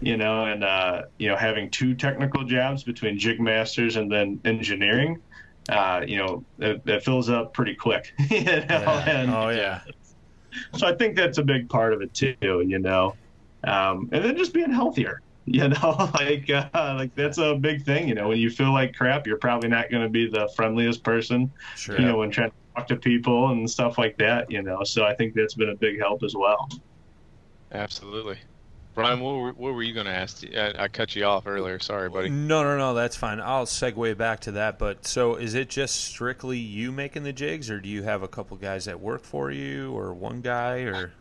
[0.00, 4.40] you know, and, uh, you know, having two technical jobs between jig masters and then
[4.44, 5.20] engineering,
[5.68, 8.52] uh, you know, it, it, fills up pretty quick, you know?
[8.68, 9.10] Yeah.
[9.10, 9.80] And, oh, yeah.
[10.76, 13.14] So I think that's a big part of it too, you know,
[13.64, 16.10] um, and then just being healthier, you know?
[16.14, 18.28] Like uh, like that's a big thing you know?
[18.28, 21.98] When you feel like crap you're probably not going to be the friendliest person sure.
[21.98, 24.84] you know when trying to talk to people and stuff like that you know?
[24.84, 26.68] So i think that's been a big help as well.
[27.72, 28.38] Absolutely
[28.94, 31.78] brian what were, what were you going to ask I, I cut you off earlier
[31.78, 35.54] sorry buddy no no no that's fine i'll segue back to that but so is
[35.54, 39.00] it just strictly you making the jigs or do you have a couple guys that
[39.00, 41.12] work for you or one guy or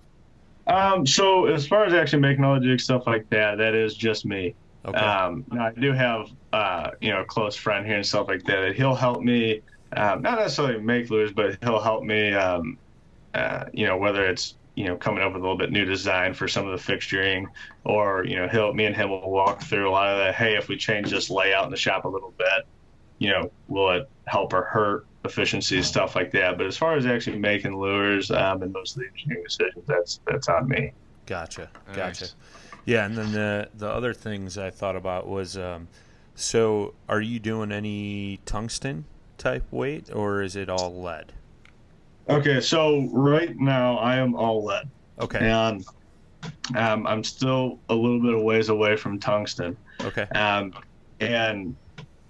[0.67, 3.95] um, so as far as actually making all the jig stuff like that, that is
[3.95, 4.55] just me.
[4.85, 4.97] Okay.
[4.97, 8.43] Um, now I do have uh, you know a close friend here and stuff like
[8.45, 8.75] that.
[8.75, 9.61] He'll help me,
[9.95, 12.33] um, not necessarily make lures, but he'll help me.
[12.33, 12.77] Um,
[13.33, 16.33] uh, you know whether it's you know coming up with a little bit new design
[16.33, 17.45] for some of the fixturing,
[17.83, 20.55] or you know he'll me and him will walk through a lot of the hey
[20.55, 22.65] if we change this layout in the shop a little bit,
[23.19, 26.57] you know will it help or hurt efficiency stuff like that.
[26.57, 30.19] But as far as actually making lures um, and most of the engineering decisions, that's
[30.25, 30.93] that's on me.
[31.27, 32.23] Gotcha, gotcha.
[32.23, 32.35] Nice.
[32.85, 35.89] Yeah, and then the the other things I thought about was, um,
[36.33, 39.05] so are you doing any tungsten
[39.37, 41.33] type weight or is it all lead?
[42.29, 44.89] Okay, so right now I am all lead.
[45.19, 45.39] Okay.
[45.39, 45.85] And
[46.75, 49.77] um, I'm still a little bit of ways away from tungsten.
[50.01, 50.23] Okay.
[50.35, 50.73] Um,
[51.19, 51.75] and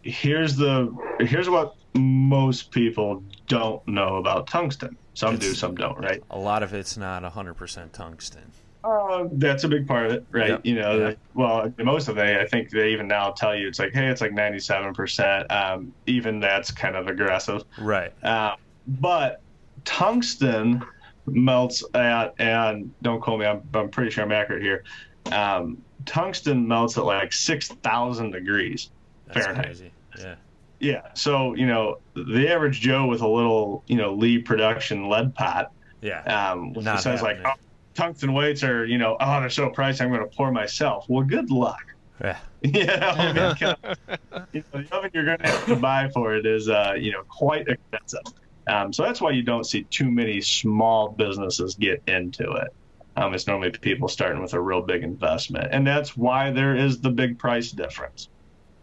[0.03, 4.97] here's the here's what most people don't know about tungsten.
[5.13, 6.23] Some do, some don't, right?
[6.31, 8.41] A lot of it's not 100% tungsten.
[8.83, 10.49] Uh, that's a big part of it, right?
[10.49, 10.65] Yep.
[10.65, 11.13] You know, Yeah.
[11.35, 14.21] well, most of it, I think they even now tell you it's like, hey, it's
[14.21, 15.51] like 97%.
[15.51, 17.63] Um, even that's kind of aggressive.
[17.77, 18.11] Right.
[18.23, 18.55] Uh,
[18.87, 19.41] but
[19.85, 20.83] tungsten
[21.25, 24.83] melts at, and don't quote me, I'm, I'm pretty sure I'm accurate here.
[25.31, 28.89] Um, tungsten melts at like 6,000 degrees.
[29.27, 29.65] That's Fahrenheit.
[29.65, 29.91] crazy.
[30.19, 30.35] Yeah.
[30.79, 31.01] Yeah.
[31.13, 35.71] So, you know, the average Joe with a little, you know, Lee production lead pot
[36.01, 36.21] Yeah.
[36.51, 37.53] um, Not says like, oh,
[37.93, 41.05] tungsten weights are, you know, oh, they're so pricey, I'm going to pour myself.
[41.07, 41.83] Well, good luck.
[42.19, 42.37] Yeah.
[42.61, 43.75] you know, because,
[44.53, 47.11] you know, the oven you're going to have to buy for it is, uh, you
[47.11, 48.21] know, quite expensive.
[48.67, 52.67] Um, so that's why you don't see too many small businesses get into it.
[53.15, 57.01] Um, it's normally people starting with a real big investment, and that's why there is
[57.01, 58.29] the big price difference.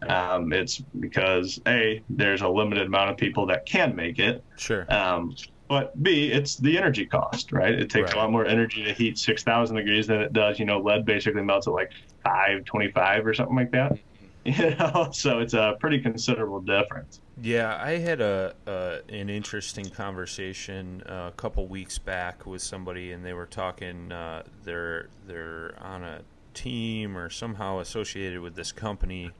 [0.07, 4.85] Um, it's because a there's a limited amount of people that can make it, Sure.
[4.91, 5.35] um,
[5.67, 7.73] but B, it's the energy cost, right?
[7.73, 8.15] It takes Right.
[8.15, 11.43] a lot more energy to heat 6,000 degrees than it does, you know, lead basically
[11.43, 11.91] melts at like
[12.23, 13.93] 525 or something like that.
[14.45, 17.19] You know, so it's a pretty considerable difference.
[17.41, 23.25] Yeah, I had a, an interesting conversation uh, a couple weeks back with somebody, and
[23.25, 24.11] they were talking.
[24.11, 26.21] Uh, they're they're on a
[26.53, 29.31] team or somehow associated with this company,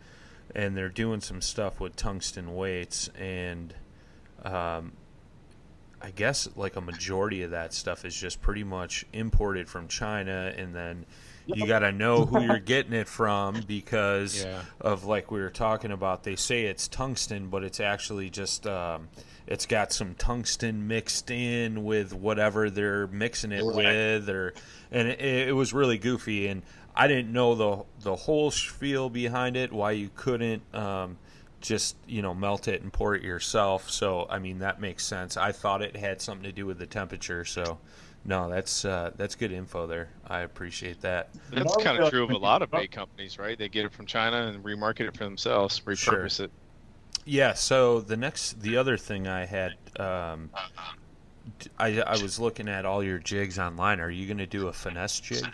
[0.56, 3.74] and they're doing some stuff with tungsten weights, and
[4.46, 4.94] um,
[6.02, 10.54] I guess like a majority of that stuff is just pretty much imported from China,
[10.56, 11.06] and then
[11.56, 14.62] you got to know who you're getting it from because Yeah.
[14.80, 16.24] of like we were talking about.
[16.24, 19.10] They say it's tungsten, but it's actually just um,
[19.48, 24.54] it's got some tungsten mixed in with whatever they're mixing it with, or
[24.92, 26.48] and it, it was really goofy.
[26.48, 26.62] And
[26.96, 30.64] I didn't know the the whole spiel behind it, why you couldn't.
[30.74, 31.18] Um,
[31.62, 35.36] just you know melt it and pour it yourself so i mean that makes sense
[35.36, 37.78] i thought it had something to do with the temperature so
[38.26, 42.32] no that's uh, that's good info there i appreciate that That's kind of true of
[42.32, 43.58] a lot of bait companies, right?
[43.58, 46.52] They get it from China and remarket it for themselves, repurpose it.
[47.26, 50.50] yeah so the next the other thing i had um,
[51.60, 54.68] d- I, I was looking at all your jigs online are you going to do
[54.68, 55.46] a finesse jig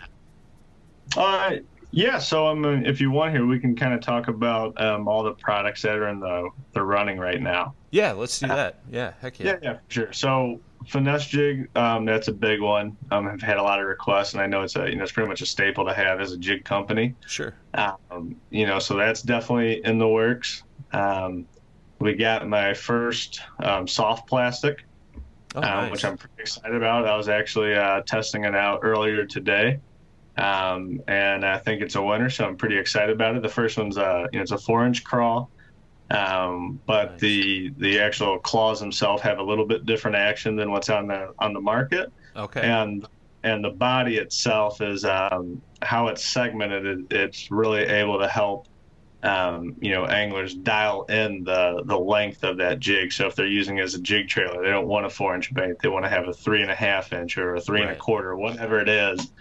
[1.16, 1.56] Uh,
[1.92, 5.06] yeah, so I mean, if you want here, we can kind of talk about um,
[5.08, 7.74] all the products that are in the, the running right now.
[7.90, 10.12] yeah let's do that yeah heck yeah Yeah, yeah, sure.
[10.12, 12.96] So finesse jig, um, that's a big one.
[13.10, 15.12] Um, I've had a lot of requests, and I know it's a you know it's
[15.12, 17.14] pretty much a staple to have as a jig company.
[17.26, 17.54] sure
[18.10, 20.62] Um, you know, so that's definitely in the works.
[20.92, 21.46] Um,
[21.98, 24.84] we got my first um, soft plastic,
[25.54, 25.90] oh, um, nice.
[25.90, 27.06] which I'm pretty excited about.
[27.06, 29.80] I was actually uh, testing it out earlier today,
[30.36, 33.42] um, and I think it's a winner, so I'm pretty excited about it.
[33.42, 35.50] The first one's uh, you know, it's a four inch crawl,
[36.10, 37.20] um, but Nice.
[37.20, 41.34] the the actual claws themselves have a little bit different action than what's on the
[41.38, 43.06] on the market, okay and
[43.42, 46.86] and the body itself is um, how it's segmented.
[46.86, 48.66] It, it's really able to help
[49.22, 53.12] um, you know, anglers dial in the the length of that jig.
[53.12, 55.52] So if they're using it as a jig trailer, they don't want a four inch
[55.52, 55.78] bait.
[55.80, 57.96] They want to have a three and a half inch or a three and a
[57.96, 59.32] quarter, whatever it is.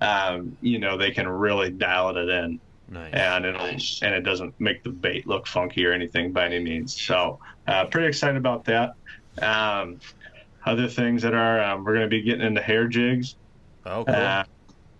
[0.00, 2.60] Um, you know, they can really dial it in,
[2.94, 6.58] nice and it'll and it doesn't make the bait look funky or anything by any
[6.60, 6.98] means.
[7.00, 8.94] So uh, pretty excited about that.
[9.42, 10.00] Um,
[10.64, 13.36] other things that are um, we're going to be getting into hair jigs.
[13.84, 14.14] oh cool.
[14.14, 14.44] Uh,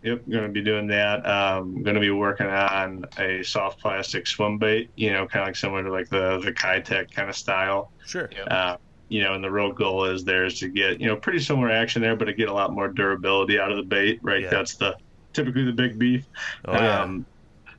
[0.02, 1.24] yep, going to be doing that.
[1.26, 4.90] Um, going to be working on a soft plastic swim bait.
[4.96, 7.90] You know, kind of like similar to like the the Keitech kind of style.
[8.06, 8.46] sure Yep.
[8.50, 8.76] Uh,
[9.08, 11.70] you know, and the real goal is there is to get you know pretty similar
[11.70, 14.18] action there, but to get a lot more durability out of the bait.
[14.22, 14.50] Right, Yeah.
[14.50, 14.96] that's the
[15.32, 16.26] typically the big beef.
[16.66, 17.26] oh yeah Um,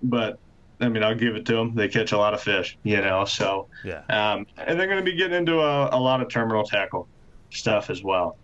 [0.03, 0.39] but
[0.79, 1.73] I mean, I'll give it to them.
[1.75, 2.77] They catch a lot of fish.
[2.83, 6.21] You know, so yeah um, and they're going to be getting into a, a lot
[6.21, 7.07] of terminal tackle
[7.49, 8.37] stuff as well.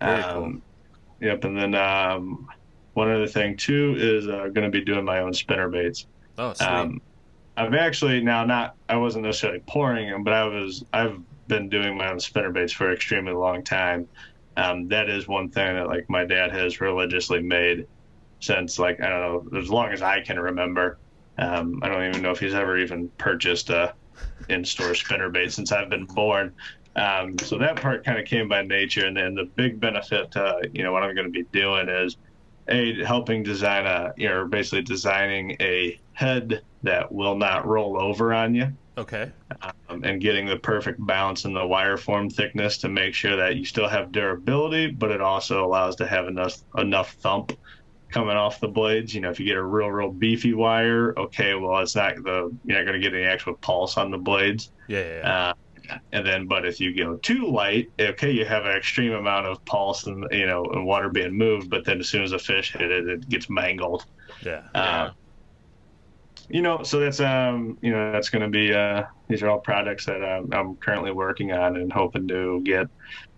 [0.00, 0.62] Very um,
[1.20, 2.46] Yep, and then um,
[2.92, 6.06] one other thing too is uh, going to be doing my own spinner baits.
[6.38, 7.00] oh sweet Um,
[7.56, 11.96] I've actually now not I wasn't necessarily pouring them, but I was I've been doing
[11.96, 14.08] my own spinner baits for an extremely long time.
[14.56, 17.86] Um, that is one thing that like my dad has religiously made
[18.40, 20.98] since like I don't know as long as I can remember.
[21.38, 23.94] Um, I don't even know if he's ever even purchased a
[24.48, 26.54] in-store spinner bait since I've been born.
[26.96, 30.60] Um, so that part kind of came by nature, and then the big benefit, uh,
[30.72, 32.16] you know, what I'm going to be doing is
[32.68, 38.32] a helping design a, you know, basically designing a head that will not roll over
[38.32, 39.30] on you, okay
[39.88, 43.56] um, and getting the perfect balance in the wire form thickness to make sure that
[43.56, 47.52] you still have durability, but it also allows to have enough enough thump
[48.16, 49.14] coming off the blades.
[49.14, 52.50] You know, if you get a real, real beefy wire, okay, well, it's not the
[52.64, 54.72] you're not going to get any actual pulse on the blades.
[54.88, 55.48] yeah yeah, yeah.
[55.48, 55.52] Uh,
[56.12, 59.64] and then, but if you go too light, okay, you have an extreme amount of
[59.66, 62.72] pulse and you know and water being moved, but then as soon as a fish
[62.72, 64.04] hit it, it gets mangled.
[64.42, 64.62] Yeah.
[64.74, 65.10] Uh,
[66.48, 69.58] you know, so that's um, you know, that's going to be uh, these are all
[69.58, 72.88] products that um, I'm currently working on and hoping to get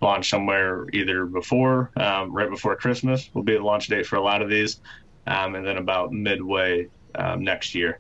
[0.01, 4.23] launched somewhere either before, um, right before Christmas will be the launch date for a
[4.23, 4.81] lot of these,
[5.27, 7.99] um, and then about midway um, next year.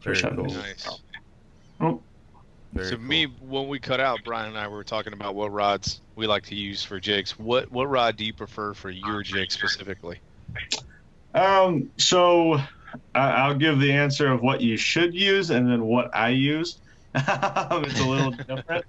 [0.00, 0.46] for Very cool.
[0.46, 1.00] Nice.
[1.80, 2.02] Oh,
[2.72, 3.04] Very so cool.
[3.04, 6.46] me, when we cut out, Brian and I were talking about what rods we like
[6.46, 7.38] to use for jigs.
[7.38, 10.18] What what rod do you prefer for your jig specifically?
[11.34, 12.68] Um, so I,
[13.14, 16.80] I'll give the answer of what you should use and then what I use.
[17.14, 18.84] it's a little different.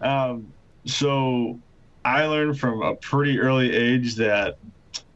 [0.00, 0.52] Um,
[0.84, 1.58] so
[2.04, 4.58] I learned from a pretty early age that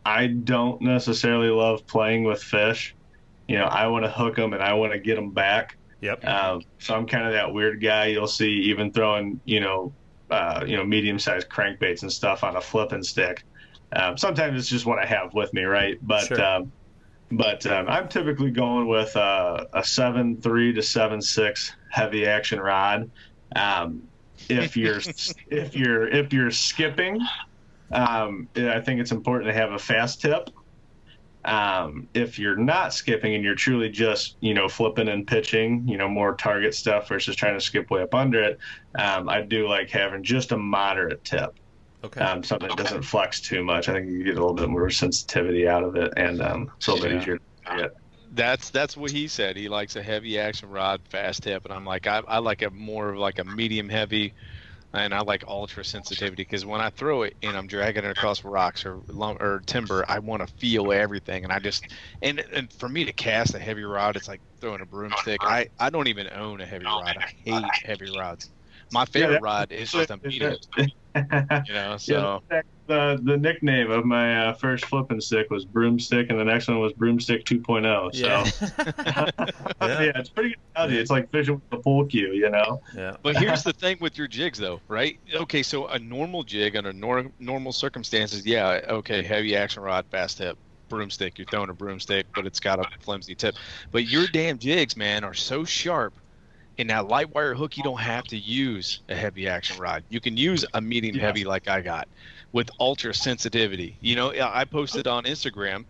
[0.05, 2.95] I don't necessarily love playing with fish.
[3.49, 5.77] You know, I want to hook them and I want to get them back.
[6.01, 6.25] Yep.
[6.25, 9.93] Um, so I'm kind of that weird guy you'll see even throwing, you know,
[10.31, 13.45] uh, you know, medium-sized crankbaits and stuff on a flipping stick.
[13.95, 15.99] Um, sometimes it's just what I have with me, right?
[16.03, 16.37] But Sure.
[17.31, 22.61] But um, I'm typically going with uh, a seven three to seven six heavy action
[22.61, 23.11] rod.
[23.57, 24.03] Um,
[24.49, 25.01] if you're
[25.51, 27.21] if you're if you're skipping,
[27.93, 30.51] um, I think it's important to have a fast tip.
[31.45, 35.97] Um, if you're not skipping and you're truly just you know flipping and pitching, you
[35.97, 38.59] know more target stuff versus trying to skip way up under it,
[38.95, 41.55] um, I do like having just a moderate tip
[42.05, 42.21] Okay.
[42.21, 43.89] um, something that doesn't flex too much.
[43.89, 46.87] I think you get a little bit more sensitivity out of it, and um, it's
[46.89, 47.13] a little Yeah.
[47.15, 47.91] bit easier to get.
[48.33, 49.57] That's that's what he said.
[49.57, 52.71] He likes a heavy action rod, fast tip, and I'm like, I, I like a
[52.71, 54.35] more of like a medium heavy,
[54.93, 58.45] and I like ultra sensitivity because when I throw it and I'm dragging it across
[58.45, 61.87] rocks or lum- or timber, I want to feel everything, and I just
[62.23, 65.39] and and for me to cast a heavy rod, it's like throwing a broomstick.
[65.43, 67.17] I I don't even own a heavy rod.
[67.17, 68.51] I hate heavy rods.
[68.93, 70.57] My favorite that- rod is just a medium.
[71.67, 76.29] You know, so yeah, the the nickname of my uh, first flipping stick was broomstick,
[76.31, 78.15] and the next one was broomstick 2.0.
[78.15, 78.27] So
[79.81, 80.03] yeah.
[80.03, 80.59] yeah, it's pretty good.
[80.75, 80.99] analogy.
[80.99, 82.81] It's like fishing with a pool cue, you know.
[82.95, 83.17] yeah.
[83.23, 85.19] But here's the thing with your jigs, though, right?
[85.35, 90.39] Okay, so a normal jig under nor- normal circumstances, yeah, okay, heavy action rod, fast
[90.39, 90.59] tip,
[90.89, 91.39] broomstick.
[91.39, 93.55] You're throwing a broomstick, but it's got a flimsy tip.
[93.93, 96.15] But your damn jigs, man, are so sharp.
[96.77, 100.05] In that light wire hook, you don't have to use a heavy action rod.
[100.09, 102.09] You can use a medium heavy like I got,
[102.53, 103.97] with ultra sensitivity.
[104.01, 105.85] You know, I posted on Instagram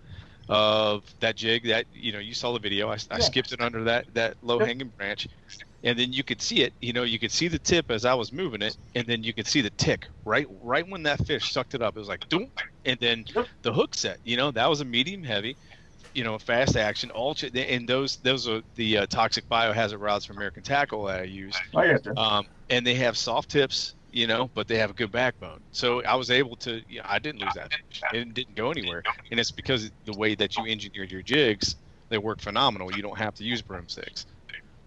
[0.49, 2.91] of that jig that you know you saw the video.
[2.91, 3.21] I, I Yeah.
[3.21, 5.27] skipped it under that that low hanging branch,
[5.83, 6.75] and then you could see it.
[6.81, 9.33] You know, you could see the tip as I was moving it, and then you
[9.33, 11.97] could see the tick right right when that fish sucked it up.
[11.97, 12.51] It was like doom,
[12.85, 13.25] and then
[13.63, 14.19] the hook set.
[14.25, 15.57] You know, that was a medium heavy.
[16.15, 20.37] You know, fast action, ultra, and those those are the uh, toxic biohazard rods from
[20.37, 21.57] American Tackle that I use.
[21.75, 22.17] I got.
[22.17, 25.61] Um, and they have soft tips, you know, but they have a good backbone.
[25.73, 27.73] So I was able to, you know, I didn't lose that.
[28.13, 29.03] It didn't go anywhere.
[29.31, 31.77] And it's because the way that you engineered your jigs,
[32.11, 32.95] they work phenomenal.
[32.95, 34.27] You don't have to use broomsticks.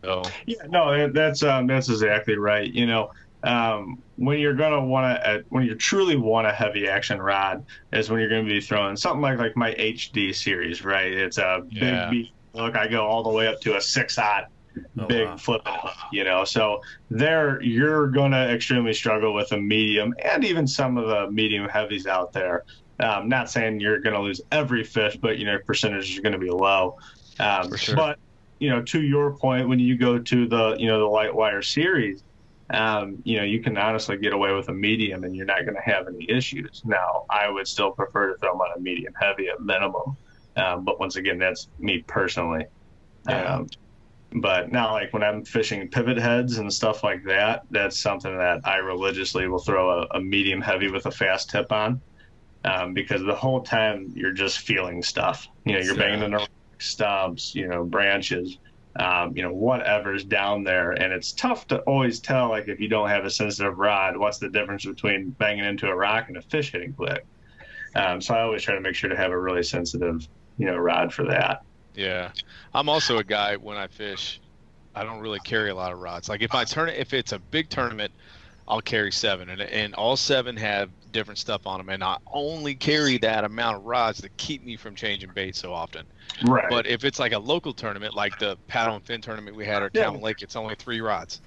[0.03, 2.71] So Yeah, no, that's um, that's exactly right.
[2.71, 3.09] You know,
[3.47, 7.65] um, when you're gonna want to, uh, when you truly want a heavy action rod,
[7.91, 11.11] is when you're gonna be throwing something like like my HD series, right?
[11.13, 11.79] It's a Yeah.
[11.79, 12.27] big beef.
[12.53, 14.45] Look, I go all the way up to a six aught
[14.99, 15.37] Oh, big wow.
[15.37, 16.43] flipping hook, you know.
[16.43, 16.79] So
[17.09, 22.05] there, you're gonna extremely struggle with a medium and even some of the medium heavies
[22.07, 22.63] out there.
[22.99, 26.49] Um, not saying you're gonna lose every fish, but you know, percentages are gonna be
[26.49, 26.95] low.
[27.39, 27.95] Um, sure.
[27.95, 28.19] But
[28.59, 31.61] you know, to your point, when you go to the you know the light wire
[31.61, 32.23] series,
[32.70, 35.76] um, you know, you can honestly get away with a medium and you're not going
[35.76, 36.82] to have any issues.
[36.86, 40.18] Now, I would still prefer to throw them on a medium heavy at minimum.
[40.57, 42.65] Um, but once again, that's me personally.
[43.28, 43.55] Yeah.
[43.55, 43.68] Um,
[44.34, 48.61] but now, like when I'm fishing pivot heads and stuff like that, that's something that
[48.65, 52.01] I religiously will throw a, a medium heavy with a fast tip on.
[52.65, 55.47] Um, because the whole time you're just feeling stuff.
[55.63, 56.47] You know, you're banging into
[56.80, 58.57] stumps, you know, branches,
[58.99, 60.91] um, you know, whatever's down there.
[60.91, 64.39] And it's tough to always tell, like, if you don't have a sensitive rod, what's
[64.39, 67.25] the difference between banging into a rock and a fish hitting click?
[67.95, 70.27] Um, so I always try to make sure to have a really sensitive,
[70.57, 71.61] you know, rod for that.
[71.97, 72.31] yeah,
[72.73, 74.39] I'm also a guy when I fish.
[74.95, 76.29] I don't really carry a lot of rods.
[76.29, 78.11] Like if I turn it, if it's a big tournament,
[78.67, 82.75] I'll carry seven, and and all seven have different stuff on them, and I only
[82.75, 86.05] carry that amount of rods to keep me from changing bait so often.
[86.43, 86.65] Right.
[86.69, 89.84] But if it's like a local tournament, like the paddle and fin tournament we had
[89.84, 90.05] at Yeah.
[90.05, 91.41] Cowan Lake, it's only three rods.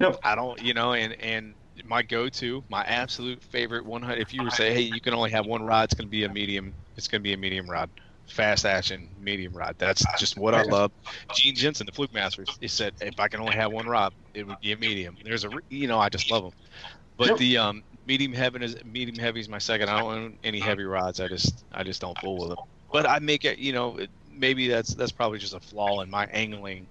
[0.00, 0.18] Yep.
[0.24, 4.08] I don't, you know, and and my go-to, my absolute favorite one.
[4.10, 6.10] If you were to say, hey, you can only have one rod, it's going to
[6.10, 6.74] be a medium.
[6.96, 7.90] It's going to be a medium rod
[8.28, 9.74] fast action medium rod.
[9.78, 10.92] That's just what I love.
[11.34, 14.46] Gene Jensen, the Fluke Master, he said if I can only have one rod, it
[14.46, 15.16] would be a medium.
[15.24, 16.52] There's a, you know, I just love them.
[17.16, 17.38] But Yep.
[17.38, 19.88] the um, medium heavy is medium heavy is my second.
[19.88, 21.20] I don't own any heavy rods.
[21.20, 22.58] I just I just don't fool with them.
[22.92, 26.10] But I make it, you know, it, maybe that's that's probably just a flaw in
[26.10, 26.88] my angling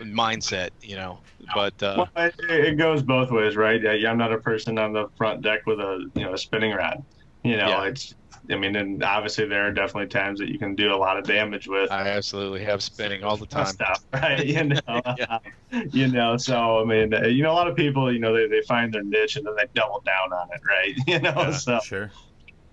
[0.00, 1.20] mindset, you know.
[1.54, 3.80] But uh, Well, it, it goes both ways, right?
[3.82, 6.72] Yeah, I'm not a person on the front deck with a you know a spinning
[6.72, 6.98] rod.
[7.42, 7.88] You know, Yeah.
[7.88, 8.12] it's.
[8.50, 11.26] I mean, and obviously there are definitely times that you can do a lot of
[11.26, 13.74] damage with I absolutely have spinning all the time.
[13.74, 14.44] stuff, right?
[14.44, 14.80] You know,
[15.16, 15.38] Yeah.
[15.92, 16.36] you know.
[16.36, 18.92] So I mean, uh, you know, a lot of people, you know, they, they find
[18.92, 20.94] their niche and then they double down on it, right?
[21.06, 22.12] You know, Yeah, so sure.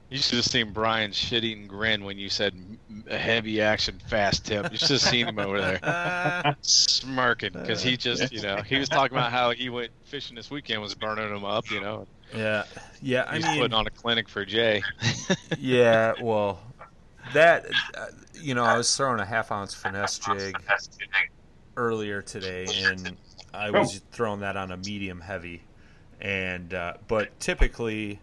[0.09, 4.45] You should have seen Brian's shit-eating grin when you said m- m- heavy action fast
[4.45, 4.71] tip.
[4.71, 8.87] You should have seen him over there smirking because he just, you know, he was
[8.87, 12.07] talking about how he went fishing this weekend was burning him up, you know.
[12.33, 12.63] Yeah,
[13.01, 13.25] yeah.
[13.27, 14.81] I He's mean, putting on a clinic for Jay.
[15.57, 16.13] yeah.
[16.21, 16.59] Well,
[17.33, 20.57] that uh, you know, I was throwing a half ounce finesse jig
[21.75, 23.17] earlier today, and
[23.53, 25.63] I was throwing that on a medium heavy,
[26.21, 28.19] and uh, but typically,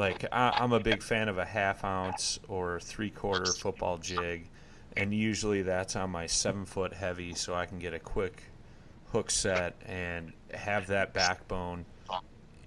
[0.00, 4.48] like I, I'm a big fan of a half ounce or three quarter football jig,
[4.96, 8.42] and usually that's on my seven foot heavy, so I can get a quick
[9.12, 11.84] hook set and have that backbone.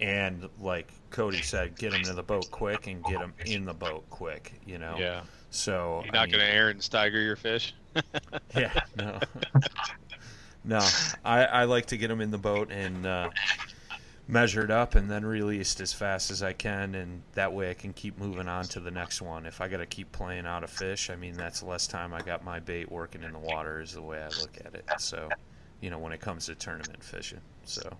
[0.00, 3.74] And like Cody said, get them to the boat quick and get them in the
[3.74, 4.54] boat quick.
[4.66, 4.96] You know.
[4.98, 5.22] Yeah.
[5.50, 7.74] So You're I not mean- going to Aaron Steiger your fish?
[8.56, 9.20] yeah, no,
[10.64, 10.80] no.
[11.24, 13.30] I, I like to get them in the boat and uh,
[14.26, 17.92] measured up, and then released as fast as I can, and that way I can
[17.92, 19.44] keep moving on to the next one.
[19.46, 22.20] If I got to keep playing out a fish, I mean that's less time I
[22.22, 23.80] got my bait working in the water.
[23.80, 24.84] Is the way I look at it.
[24.98, 25.28] So,
[25.80, 27.96] you know, when it comes to tournament fishing, so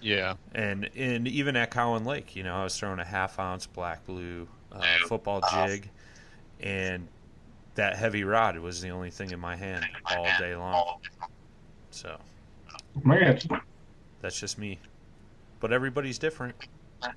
[0.00, 0.34] Yeah.
[0.54, 4.04] and and even at Cowan Lake, you know, I was throwing a half ounce black
[4.06, 5.88] blue uh, football jig,
[6.60, 7.06] and
[7.76, 10.98] that heavy rod was the only thing in my hand all day long.
[11.92, 12.18] So
[13.04, 13.38] Man,
[14.20, 14.78] that's just me.
[15.60, 16.56] But everybody's different.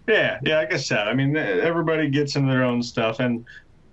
[0.08, 0.58] Yeah, yeah.
[0.60, 3.46] Like I said, I mean, everybody gets in their own stuff, and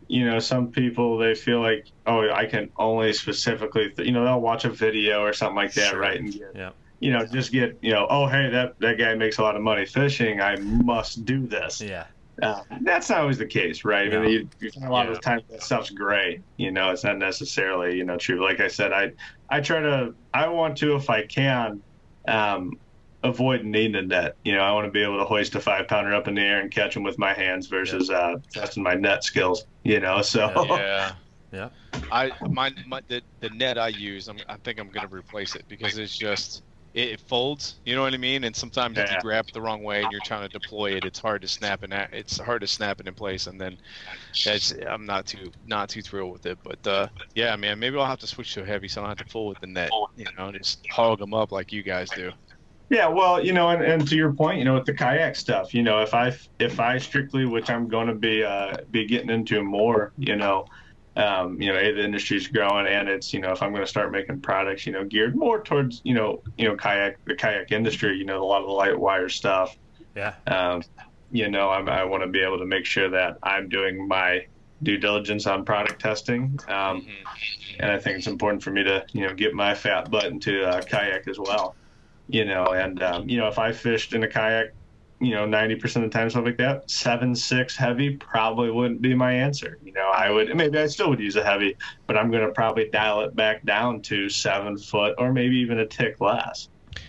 [0.08, 4.24] you know, some people they feel like, oh, I can only specifically, th-, you know,
[4.24, 6.00] they'll watch a video or something like that, Sure.
[6.00, 6.18] right?
[6.18, 6.70] And get, Yeah.
[6.98, 9.62] you know, just get, you know, oh, hey, that that guy makes a lot of
[9.62, 10.40] money fishing.
[10.40, 11.80] I must do this.
[11.80, 12.06] Yeah.
[12.42, 14.06] Uh, that's not always the case, right?
[14.06, 14.22] I No.
[14.22, 15.10] mean, you, you find a lot Yeah.
[15.10, 16.42] of the times that stuff's gray.
[16.56, 18.42] You know, it's not necessarily, you know, true.
[18.42, 19.10] Like I said, I
[19.48, 21.82] I try to, I want to, if I can,
[22.26, 22.80] um,
[23.22, 24.36] avoid needing a net.
[24.44, 26.42] You know, I want to be able to hoist a five pounder up in the
[26.42, 29.64] air and catch them with my hands versus uh, testing my net skills.
[29.84, 31.12] You know, so Yeah.
[31.52, 31.70] Yeah.
[32.12, 35.64] I my, my the, the net I use, I'm, I think I'm gonna replace it
[35.68, 36.62] because it's just
[36.94, 37.80] it, it folds.
[37.84, 38.44] You know what I mean?
[38.44, 41.04] And sometimes if you grab it the wrong way and you're trying to deploy it,
[41.04, 41.92] it's hard to snap it.
[41.92, 43.76] at- It's hard to snap it in place, and then
[44.46, 46.58] it's, I'm not too not too thrilled with it.
[46.64, 49.26] But uh, yeah, man, maybe I'll have to switch to heavy, so I don't have
[49.26, 49.90] to fool with the net.
[50.16, 52.30] You know, just hog them up like you guys do.
[52.90, 55.72] Yeah, well, you know, and, and to your point, you know, with the kayak stuff,
[55.72, 59.30] you know, if I if I strictly, which I'm going to be uh, be getting
[59.30, 60.66] into more, you know,
[61.14, 63.88] um, you know, a, the industry's growing, and it's you know, if I'm going to
[63.88, 67.70] start making products, you know, geared more towards you know, you know, kayak the kayak
[67.70, 69.78] industry, you know, a lot of the light wire stuff,
[70.16, 70.34] Yeah.
[70.48, 70.82] um,
[71.30, 74.46] you know, I'm, I want to be able to make sure that I'm doing my
[74.82, 76.58] due diligence on product testing.
[76.66, 77.06] Um,
[77.78, 80.64] and I think it's important for me to, you know, get my fat butt into
[80.64, 81.76] uh, kayak as well.
[82.32, 84.68] You know, and um, you know, if I fished in a kayak,
[85.20, 89.02] you know, ninety percent of the time, stuff like that, seven six heavy probably wouldn't
[89.02, 89.78] be my answer.
[89.82, 91.76] You know, I would maybe I still would use a heavy,
[92.06, 95.78] but I'm going to probably dial it back down to seven foot or maybe even
[95.80, 96.68] a tick less.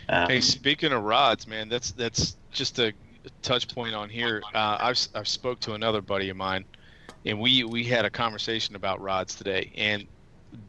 [0.09, 2.93] Um, Hey, speaking of rods, man, that's that's just a
[3.41, 4.41] touch point on here.
[4.53, 6.65] Uh, I've I've spoke to another buddy of mine,
[7.25, 10.07] and we we had a conversation about rods today, and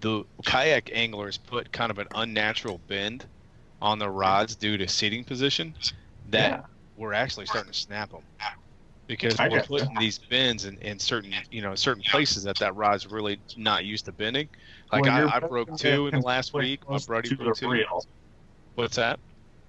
[0.00, 3.26] the kayak anglers put kind of an unnatural bend
[3.82, 5.74] on the rods due to seating position
[6.30, 6.60] that Yeah.
[6.96, 8.22] we're actually starting to snap them
[9.08, 12.74] because I we're putting these bends in, in certain you know certain places that that
[12.76, 14.48] rod's really not used to bending.
[14.92, 16.88] Like Well, I, I broke two in the last week.
[16.88, 17.68] My buddy broke two.
[17.68, 18.04] reel.
[18.76, 19.18] What's that?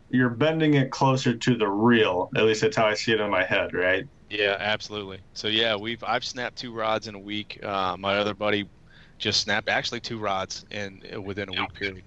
[0.09, 2.29] You're bending it closer to the reel.
[2.35, 4.05] At least that's how I see it in my head, right?
[4.29, 5.19] Yeah, absolutely.
[5.33, 7.59] So yeah, we've I've snapped two rods in a week.
[7.63, 8.69] Uh, my other buddy
[9.17, 12.03] just snapped actually two rods in within a week period,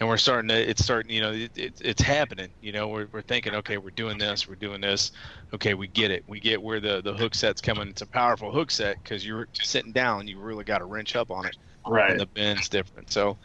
[0.00, 2.50] and we're starting to it's starting you know it, it, it's happening.
[2.60, 5.12] You know we're we're thinking okay we're doing this we're doing this.
[5.54, 6.24] Okay, we get it.
[6.26, 7.88] We get where the the hook set's coming.
[7.88, 10.28] It's a powerful hook set because you're sitting down.
[10.28, 11.56] You really got to wrench up on it.
[11.86, 12.12] Right.
[12.12, 13.10] And the bend's different.
[13.10, 13.36] So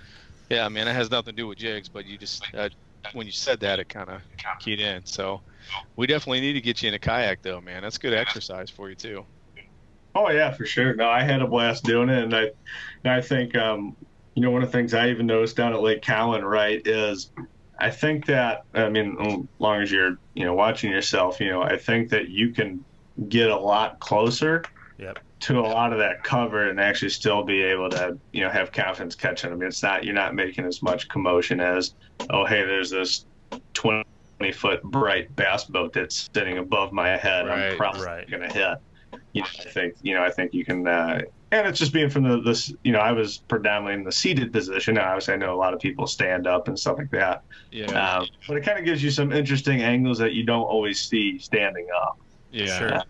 [0.50, 2.70] yeah, I mean it has nothing to do with jigs, but you just uh,
[3.14, 4.22] when you said that it kind of
[4.60, 5.06] keyed in.
[5.06, 5.42] So
[5.96, 7.82] we definitely need to get you in a kayak though, man.
[7.82, 9.26] That's good exercise for you too.
[10.16, 10.94] Oh yeah, for sure.
[10.94, 12.52] No, I had a blast doing it, and I,
[13.04, 13.96] and I think um,
[14.36, 17.32] you know one of the things I even noticed down at Lake Cowan, right, is
[17.80, 21.62] I think that I mean, as long as you're you know watching yourself, you know,
[21.62, 22.84] I think that you can
[23.30, 24.64] get a lot closer
[25.00, 25.20] Yep.
[25.42, 28.72] to a lot of that cover and actually still be able to you know have
[28.72, 29.62] confidence catching them.
[29.64, 31.96] It's not you're not making as much commotion as
[32.30, 33.26] oh hey there's this
[33.74, 34.04] 20
[34.54, 37.48] foot bright bass boat that's sitting above my head.
[37.48, 38.30] Right, I'm probably right.
[38.30, 38.78] gonna hit.
[39.34, 40.88] You know, I think you know I think you can.
[40.88, 41.22] Uh,
[41.60, 44.52] and it's just being from the this you know I was predominantly in the seated
[44.52, 44.96] position.
[44.96, 47.44] Now, obviously, I know a lot of people stand up and stuff like that.
[47.72, 47.92] Yeah.
[47.92, 51.38] Um, but it kind of gives you some interesting angles that you don't always see
[51.40, 52.20] standing up
[52.54, 52.78] yeah.
[52.78, 53.04] Sure.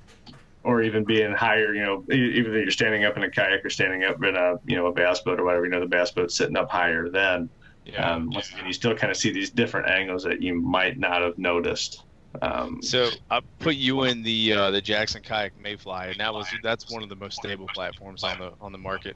[0.63, 3.63] or even being higher, you know, e- even if you're standing up in a kayak
[3.63, 5.85] or standing up in a, you know, a bass boat or whatever, you know, the
[5.85, 7.49] bass boat's sitting up higher then.
[7.85, 8.13] Yeah.
[8.13, 11.21] Um, once again, you still kind of see these different angles that you might not
[11.21, 12.03] have noticed.
[12.41, 16.47] Um, So I put you in the uh, the Jackson Kayak Mayfly, and that was
[16.63, 19.15] that's one of the most stable platforms on the on the market.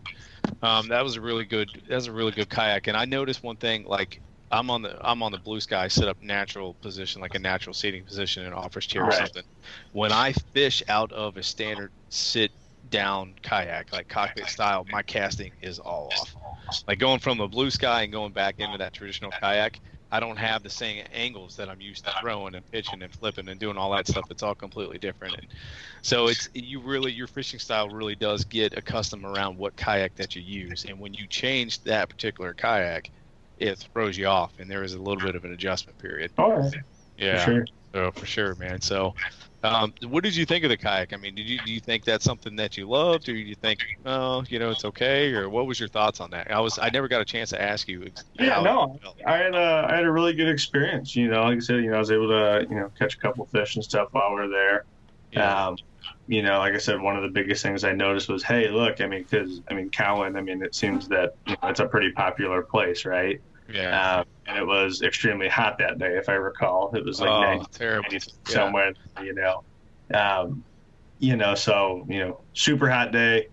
[0.61, 3.43] Um, that was a really good that was a really good kayak, and I noticed
[3.43, 7.21] one thing like I'm on the I'm on the blue sky set up natural position
[7.21, 9.43] like a natural seating position in an office chair or something.
[9.91, 12.51] When I fish out of a standard sit
[12.89, 16.35] down kayak like cockpit style, my casting is all off.
[16.87, 19.79] Like going from the blue sky and going back into that traditional kayak,
[20.11, 23.49] I don't have the same angles that I'm used to throwing and pitching and flipping
[23.49, 24.31] and doing all that stuff.
[24.31, 25.35] It's all completely different.
[25.37, 25.47] And
[26.01, 30.35] so it's you really your fishing style really does get accustomed around what kayak that
[30.35, 30.85] you use.
[30.85, 33.11] And when you change that particular kayak,
[33.57, 36.31] it throws you off, and there is a little bit of an adjustment period.
[36.37, 36.69] oh,
[37.17, 37.65] Yeah, for sure.
[37.93, 38.81] so for sure, man.
[38.81, 39.15] So,
[39.63, 41.13] um, what did you think of the kayak?
[41.13, 43.55] I mean, did you do you think that's something that you loved, or do you
[43.55, 46.51] think, oh, you know, it's okay, or what was your thoughts on that?
[46.51, 48.09] I was I never got a chance to ask you.
[48.33, 48.99] Yeah, no.
[49.25, 51.15] I had a I had a really good experience.
[51.15, 53.17] You know, like I said, you know, I was able to you know catch a
[53.17, 54.85] couple fish and stuff while we are there.
[55.31, 55.67] Yeah.
[55.67, 55.77] Um,
[56.27, 59.01] you know, like I said, one of the biggest things I noticed was, hey, look,
[59.01, 61.87] I mean, because I mean, Cowan, I mean, it seems that you know, it's a
[61.87, 63.41] pretty popular place, right?
[63.73, 64.19] Yeah.
[64.19, 66.91] Um, and it was extremely hot that day, if I recall.
[66.95, 68.09] It was like oh, 90 terrible.
[68.11, 68.19] Yeah.
[68.45, 69.63] somewhere, you know.
[70.13, 70.63] Um,
[71.19, 73.47] you know, so you know, super hot day,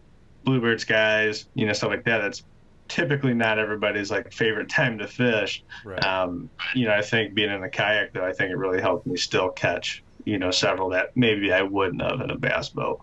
[0.44, 2.18] bluebird skies, you know, stuff like that.
[2.18, 2.44] That's
[2.88, 5.64] typically not everybody's like favorite time to fish.
[5.84, 6.04] Right.
[6.04, 9.06] Um, you know, I think being in a kayak though, I think it really helped
[9.06, 13.00] me still catch, you know, several that maybe I wouldn't have in a bass boat.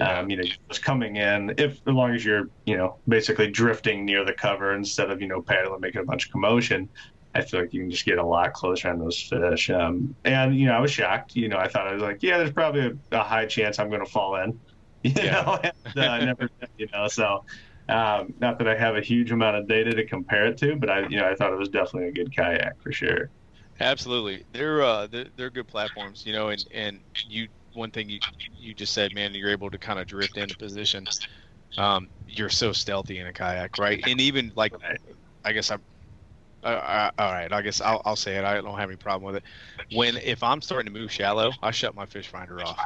[0.00, 4.04] Um, you know, just coming in, if as long as you're, you know, basically drifting
[4.06, 6.90] near the cover instead of, you know, paddling, making a bunch of commotion,
[7.34, 9.70] I feel like you can just get a lot closer on those fish.
[9.70, 11.34] Um, and you know, I was shocked.
[11.34, 13.88] You know, I thought I was like, yeah, there's probably a, a high chance I'm
[13.90, 14.60] going to fall in.
[15.04, 15.32] You Yeah.
[15.32, 17.40] know, and, uh, never, you know, so.
[17.88, 20.88] Um, not that I have a huge amount of data to compare it to, but
[20.88, 23.32] I, you know, I thought it was definitely a good kayak for sure.
[23.80, 26.48] Absolutely, they're uh, they're, they're good platforms, you know.
[26.50, 28.20] And and you one thing you
[28.58, 31.06] you just said, man, you're able to kind of drift into position.
[31.78, 34.02] Um, you're so stealthy in a kayak, right?
[34.06, 34.74] And even like,
[35.44, 35.76] I guess I.
[36.64, 38.44] Uh, uh, all right, I guess I'll, I'll say it.
[38.44, 39.96] I don't have any problem with it.
[39.96, 42.78] When if I'm starting to move shallow, I shut my fish finder off.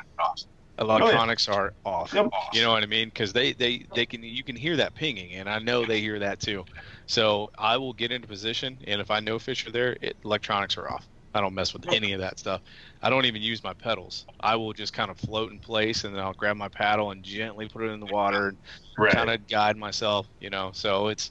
[0.78, 2.12] Electronics are off.
[2.14, 2.30] Yep.
[2.54, 3.08] You know what I mean?
[3.08, 6.18] Because they, they they can you can hear that pinging, and I know they hear
[6.20, 6.64] that too.
[7.06, 10.78] So I will get into position, and if I know fish are there, it, electronics
[10.78, 11.06] are off.
[11.36, 12.62] I don't mess with any of that stuff.
[13.02, 14.26] I don't even use my pedals.
[14.40, 17.24] I will just kind of float in place, and then I'll grab my paddle and
[17.24, 18.58] gently put it in the water and
[18.98, 19.14] Right.
[19.14, 20.28] kind of guide myself.
[20.40, 21.30] You know, so it's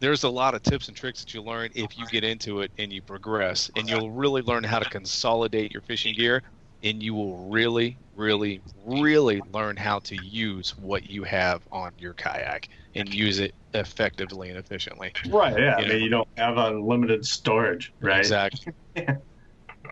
[0.00, 2.72] there's a lot of tips and tricks that you learn if you get into it
[2.78, 6.42] and you progress, and you'll really learn how to consolidate your fishing gear,
[6.82, 12.14] and you will really, really, really learn how to use what you have on your
[12.14, 15.12] kayak and use it effectively and efficiently.
[15.24, 15.58] Right.
[15.58, 15.76] Yeah.
[15.76, 16.04] I You mean, know.
[16.04, 18.12] you don't have unlimited storage, right?
[18.18, 18.72] Exactly.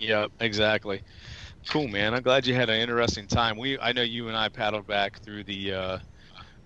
[0.01, 1.03] yep, exactly.
[1.69, 2.15] Cool, man.
[2.15, 3.57] I'm glad you had an interesting time.
[3.57, 5.99] We, I know you and I paddled back through the, uh,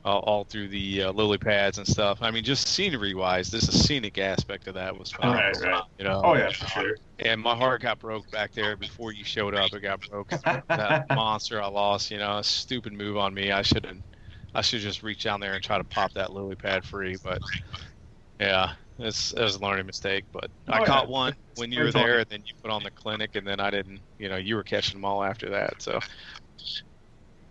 [0.04, 2.18] all, all through the uh, lily pads and stuff.
[2.20, 5.34] I mean, just scenery wise, this is scenic aspect of that was fun.
[5.34, 5.56] Right.
[5.60, 5.82] Right.
[5.98, 6.22] You know.
[6.24, 6.96] Oh yeah, for sure.
[7.18, 9.72] And my heart got broke back there before you showed up.
[9.72, 10.30] It got broke.
[10.30, 12.10] that monster I lost.
[12.10, 13.50] You know, a stupid move on me.
[13.50, 13.96] I should have.
[14.54, 17.16] I should just reach down there and try to pop that lily pad free.
[17.22, 17.38] But
[18.40, 20.24] yeah, it's it was a learning mistake.
[20.32, 21.12] But I Oh, caught yeah.
[21.12, 23.70] one when you were there, and then you put on the clinic, and then I
[23.70, 24.00] didn't.
[24.18, 25.80] You know, you were catching them all after that.
[25.80, 25.98] So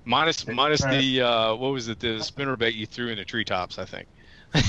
[0.05, 1.99] minus minus the uh, what was it?
[1.99, 4.07] The spinner bait you threw in the treetops, I think.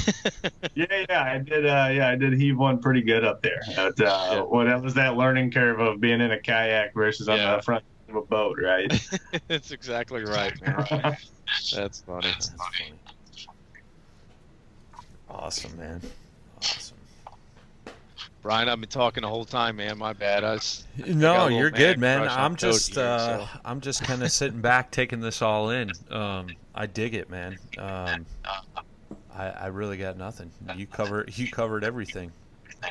[0.74, 1.66] Yeah, yeah, I did.
[1.66, 3.60] Uh, yeah, I did heave one pretty good up there.
[3.74, 4.42] But, uh, Yeah.
[4.48, 7.56] Well, that was that learning curve of being in a kayak versus on Yeah.
[7.56, 8.92] the front of a boat, right?
[9.48, 10.86] That's exactly right, man.
[11.72, 12.28] That's funny.
[12.28, 13.00] That's funny.
[15.30, 16.02] Awesome, man.
[16.56, 16.96] Awesome.
[18.42, 19.98] Brian, I've been talking the whole time, man.
[19.98, 20.44] My bad.
[20.44, 22.26] I was, I No, little you're good, man man.
[22.28, 23.48] crush on I'm just here, uh, so.
[23.64, 25.90] I'm just kind of sitting back, taking this all in.
[26.10, 27.58] Um, I dig it, man.
[27.76, 28.26] Um,
[29.30, 30.50] I, I really got nothing.
[30.76, 32.32] You cover you covered everything.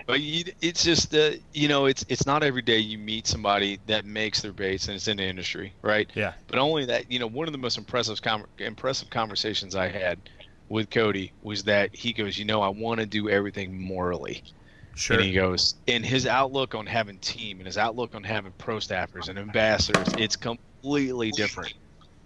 [0.05, 3.79] But you, it's just uh, you know, it's it's not every day you meet somebody
[3.85, 6.09] that makes their base and it's in the industry, right?
[6.13, 6.33] Yeah.
[6.47, 10.19] But only that, you know, one of the most impressive com- impressive conversations I had
[10.70, 14.43] with Cody was that he goes, you know, I want to do everything morally.
[14.95, 15.18] Sure.
[15.18, 18.78] And he goes, and his outlook on having team and his outlook on having pro
[18.78, 21.74] staffers and ambassadors, it's completely different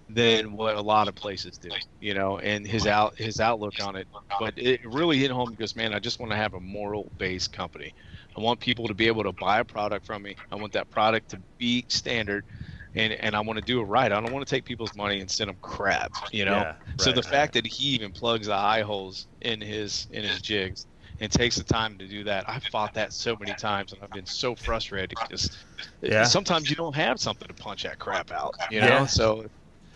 [0.10, 1.70] than what a lot of places do,
[2.00, 4.08] you know, and his out his outlook on it.
[4.39, 7.52] But it really hit home because, man, I just want to have a moral based
[7.54, 7.94] company.
[8.38, 10.36] I want people to be able to buy a product from me.
[10.52, 12.46] I want that product to be standard.
[12.94, 14.12] And, and I want to do it right.
[14.12, 16.58] I don't want to take people's money and send them crap, you know.
[16.58, 17.32] Yeah, so right, the right.
[17.32, 20.88] fact that he even plugs the eye holes in his in his jigs
[21.22, 22.50] and takes the time to do that.
[22.50, 25.56] I've fought that so many times, and I've been so frustrated because
[26.02, 26.24] Yeah.
[26.24, 28.56] sometimes you don't have something to punch that crap out.
[28.70, 29.06] You know, Yeah.
[29.06, 29.46] so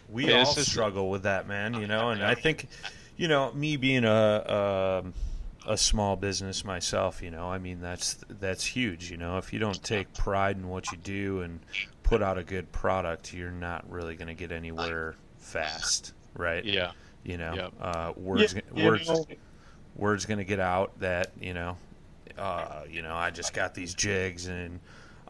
[0.07, 1.73] we Yeah, all just- struggle with that, man.
[1.73, 2.67] You know, and I think,
[3.17, 5.13] you know, me being a um
[5.67, 9.09] a small business myself, you know, I mean that's that's huge.
[9.11, 11.59] You know, if you don't take pride in what you do and
[12.05, 16.63] put out a good product, you're not really going to get anywhere fast, right?
[16.63, 16.91] yeah,
[17.23, 17.73] You know, Yep.
[17.81, 19.25] uh, words Yeah, you words know,
[19.95, 21.77] word's going to get out that you know
[22.37, 24.81] uh, you know i just got these jigs and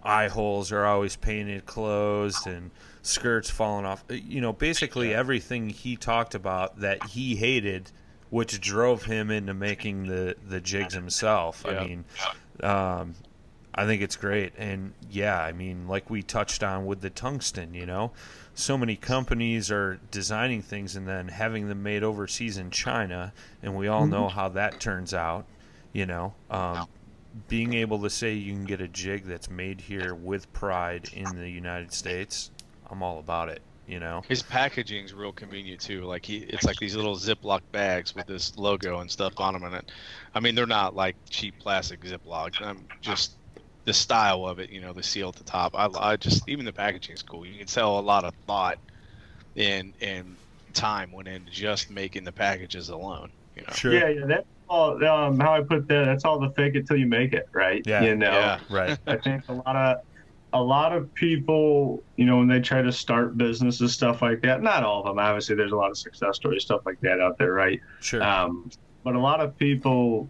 [0.04, 2.72] eye holes are always painted closed and
[3.04, 7.92] skirts falling off Uh, you know basically everything he talked about that he hated
[8.32, 11.80] which drove him into making the the jigs himself Yeah.
[11.82, 12.06] i mean
[12.64, 13.14] um,
[13.78, 14.54] I think it's great.
[14.58, 18.12] And yeah, I mean, like we touched on with the tungsten, you know,
[18.54, 23.76] so many companies are designing things and then having them made overseas in China, and
[23.76, 25.46] we all know how that turns out,
[25.92, 26.34] you know.
[26.50, 26.88] Um,
[27.50, 31.36] being able to say you can get a jig that's made here with pride in
[31.36, 32.50] the United States,
[32.90, 34.24] I'm all about it, you know.
[34.30, 36.06] his packaging's real convenient too.
[36.06, 39.64] Like he, it's like these little Ziploc bags with this logo and stuff on them,
[39.64, 39.92] and it,
[40.34, 42.62] I mean, they're not like cheap plastic Ziplocs.
[42.62, 43.36] I'm just
[43.86, 45.74] the style of it, you know, the seal at the top.
[45.76, 47.46] I, I just even the packaging is cool.
[47.46, 48.80] You can tell a lot of thought
[49.56, 50.36] and and
[50.74, 53.32] time went into just making the packages alone.
[53.56, 53.74] You know.
[53.74, 53.94] Sure.
[53.94, 54.26] Yeah, yeah.
[54.26, 55.04] That's all.
[55.06, 56.06] Um, how I put that.
[56.06, 57.82] That's all the fake it till you make it, right?
[57.86, 58.32] Yeah, You know.
[58.32, 58.60] yeah.
[58.70, 58.98] Right.
[59.08, 60.02] I think a lot of
[60.54, 64.62] a lot of people, you know, when they try to start businesses, stuff like that.
[64.62, 65.20] Not all of them.
[65.20, 67.82] Obviously, there's a lot of success stories, stuff like that out there, right?
[68.00, 68.24] Sure.
[68.24, 68.70] Um,
[69.04, 70.30] but a lot of people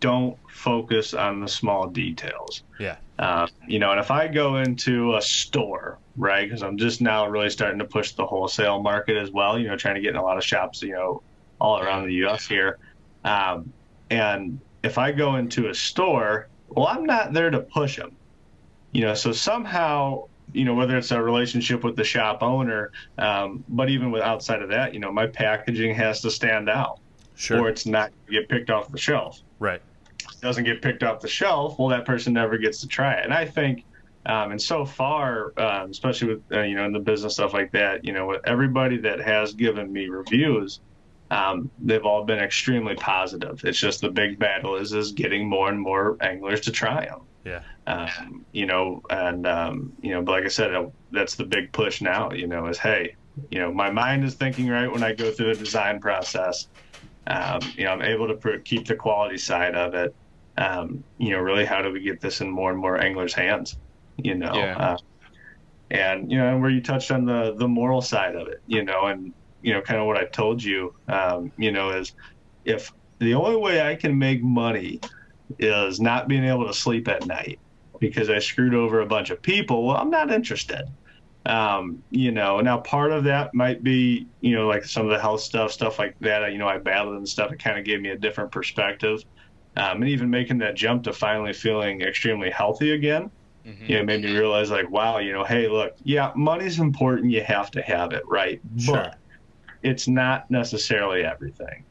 [0.00, 2.62] don't focus on the small details.
[2.78, 2.96] yeah.
[3.18, 7.26] Uh, you know, and if I go into a store, right, because I'm just now
[7.26, 10.16] really starting to push the wholesale market as well, you know, trying to get in
[10.16, 11.22] a lot of shops, you know,
[11.58, 12.46] all around the U.S.
[12.46, 12.78] here.
[13.24, 13.72] Um,
[14.10, 18.14] and if I go into a store, well, I'm not there to push them,
[18.92, 23.64] you know, so somehow, you know, whether it's a relationship with the shop owner, um,
[23.68, 27.00] but even with outside of that, you know, my packaging has to stand out
[27.34, 27.60] Sure.
[27.60, 29.80] or it's not get picked off the shelf right.
[30.40, 33.24] doesn't get picked off the shelf, well, that person never gets to try it.
[33.24, 33.84] And I think,
[34.26, 37.72] um, and so far, um, especially with uh, you know in the business stuff like
[37.72, 40.80] that, you know, with everybody that has given me reviews,
[41.30, 43.64] um, they've all been extremely positive.
[43.64, 47.20] It's just the big battle is is getting more and more anglers to try them.
[47.44, 47.62] Yeah.
[47.86, 51.70] Um, you know, and um, you know, but like I said, uh, that's the big
[51.72, 52.32] push now.
[52.32, 53.14] You know, is hey,
[53.50, 56.68] you know, my mind is thinking right when I go through the design process.
[57.26, 60.14] Um, you know, I'm able to pr- keep the quality side of it.
[60.58, 63.76] Um, you know, really, how do we get this in more and more anglers' hands?
[64.16, 64.76] You know, Yeah.
[64.78, 64.96] uh,
[65.90, 68.60] and you know, and where you touched on the the moral side of it.
[68.66, 70.94] You know, and you know, kind of what I told you.
[71.08, 72.12] Um, you know, is
[72.64, 75.00] if the only way I can make money
[75.58, 77.60] is not being able to sleep at night
[78.00, 80.82] because I screwed over a bunch of people, well, I'm not interested.
[81.46, 85.20] Um, you know, now part of that might be, you know, like some of the
[85.20, 86.50] health stuff, stuff like that.
[86.52, 87.52] You know, I battled and stuff.
[87.52, 89.22] It kind of gave me a different perspective.
[89.76, 93.30] Um, and even making that jump to finally feeling extremely healthy again,
[93.64, 93.88] Mhm.
[93.88, 97.30] you know, made me realize like, wow, you know, hey, look, yeah, money's important.
[97.30, 98.60] You have to have it, right?
[98.78, 98.94] Sure.
[98.96, 99.16] But
[99.82, 101.84] it's not necessarily everything.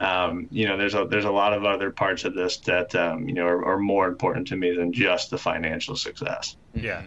[0.00, 3.28] Um, you know, there's a there's a lot of other parts of this that um,
[3.28, 6.56] you know are, are more important to me than just the financial success.
[6.72, 7.02] Yeah.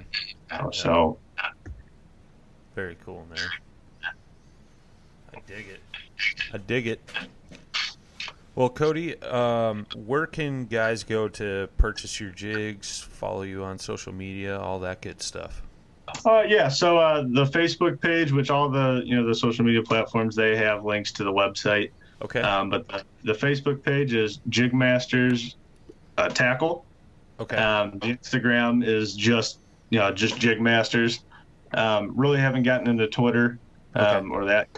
[0.52, 1.18] You know, So
[2.76, 3.40] Very cool, man.
[5.34, 5.80] I dig it.
[6.54, 7.02] I dig it.
[8.56, 14.14] Well, Cody, um, where can guys go to purchase your jigs, follow you on social
[14.14, 15.62] media, all that good stuff?
[16.26, 19.82] Uh, yeah, so uh, the Facebook page, which all the you know the social media
[19.82, 21.92] platforms, they have links to the website.
[22.22, 22.42] Okay.
[22.42, 25.56] Um, but the, the Facebook page is Jigmasters
[26.18, 26.86] uh, Tackle,
[27.42, 27.56] Okay.
[27.56, 29.58] Um, the Instagram is just
[29.90, 31.24] you know just Jig Masters.
[31.74, 33.60] Um, really haven't gotten into Twitter
[33.96, 34.70] um, or that.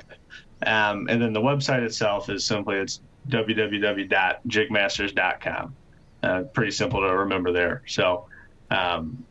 [0.65, 5.75] Um, and then the website itself is simply it's www.jigmasters.com.
[6.21, 7.81] Uh, pretty simple to remember there.
[7.85, 8.27] So,
[8.71, 9.25] um,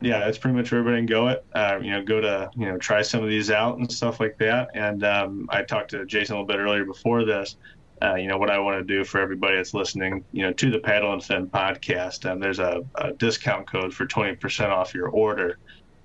[0.00, 1.28] yeah, that's pretty much where everybody can go.
[1.28, 4.20] It uh, you know go to you know try some of these out and stuff
[4.20, 4.68] like that.
[4.74, 7.56] And um, I talked to Jason a little bit earlier before this.
[8.02, 10.70] Uh, you know what I want to do for everybody that's listening, you know, to
[10.70, 12.30] the Paddle and Fin podcast.
[12.30, 15.56] Um, there's a, a discount code for 20% off your order.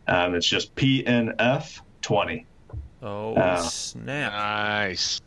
[0.10, 2.46] Um, it's just PNF 20.
[3.02, 4.34] Oh Uh, snap!
[4.34, 5.22] Nice.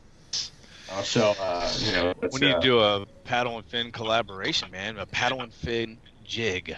[1.05, 4.99] So uh, you know, We need uh, to do a paddle and fin collaboration, man.
[4.99, 6.77] A paddle and fin jig.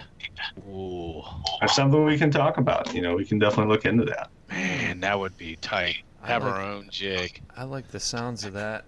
[0.69, 1.23] Ooh,
[1.61, 2.95] that's something we can talk about.
[2.95, 4.31] You know, we can definitely look into that.
[4.51, 5.97] man, that would be tight.
[6.23, 7.41] Have like- our own jig.
[7.57, 8.85] I like the sounds of that.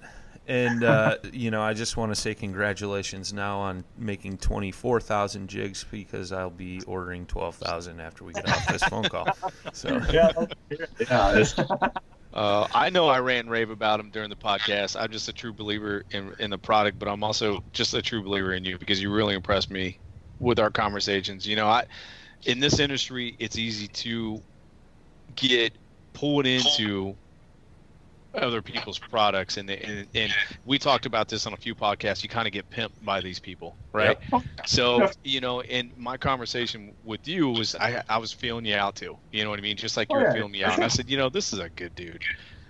[0.49, 5.01] And uh, you know, I just want to say congratulations now on making twenty four
[5.01, 9.29] thousand jigs because I'll be ordering twelve thousand after we get off this phone call.
[9.73, 10.33] So Yeah,
[11.09, 11.45] yeah.
[12.35, 14.95] Uh, I know I ran rave about him during the podcast.
[15.01, 18.23] I'm just a true believer in in the product, but I'm also just a true
[18.23, 19.99] believer in you because you really impressed me
[20.39, 21.47] with our conversations.
[21.47, 21.87] You know, I
[22.45, 24.43] in this industry, it's easy to
[25.35, 25.73] get
[26.13, 27.17] pulled into
[28.37, 30.33] other people's products and, and and
[30.65, 33.39] we talked about this on a few podcasts you kind of get pimped by these
[33.41, 34.19] people right?
[34.67, 38.95] So you know in my conversation with you was I, I was feeling you out
[38.97, 39.77] too you know what i mean?
[39.77, 40.75] Just like you were feeling me out.
[40.75, 42.23] And i said you know this is a good dude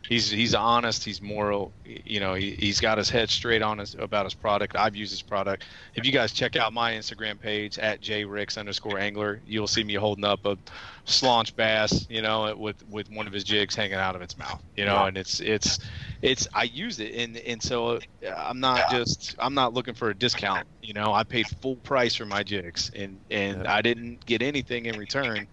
[0.09, 1.05] he's he's honest.
[1.05, 1.73] He's moral.
[1.85, 4.77] You know he, he's got his head straight on his about his product.
[4.77, 5.65] I've used his product.
[5.95, 9.95] If you guys check out my instagram page at jricks underscore angler you'll see me
[9.95, 10.57] holding up a
[11.05, 14.63] slaunch bass you know with with one of his jigs hanging out of its mouth
[14.77, 15.07] you know Yeah.
[15.07, 15.79] and it's it's
[16.23, 17.15] it's i use it.
[17.15, 18.01] And and so uh,
[18.37, 21.13] i'm not just i'm not looking for a discount you know.
[21.13, 25.49] I paid full price for my jigs and and i didn't get anything in return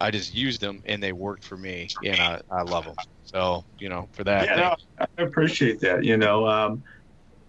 [0.00, 3.64] i just used them and they worked for me and i, I love them so
[3.78, 6.04] you know for that yeah, thank no, I appreciate that.
[6.04, 6.82] You know, um,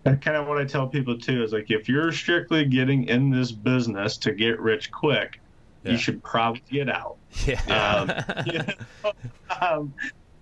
[0.04, 3.52] kind of what I tell people too is like if you're strictly getting in this
[3.52, 5.39] business to get rich quick,
[5.84, 5.91] Yeah.
[5.93, 7.18] you should probably get out.
[7.45, 7.62] yeah,
[8.36, 8.60] Um, you
[9.04, 9.12] know,
[9.62, 9.93] um,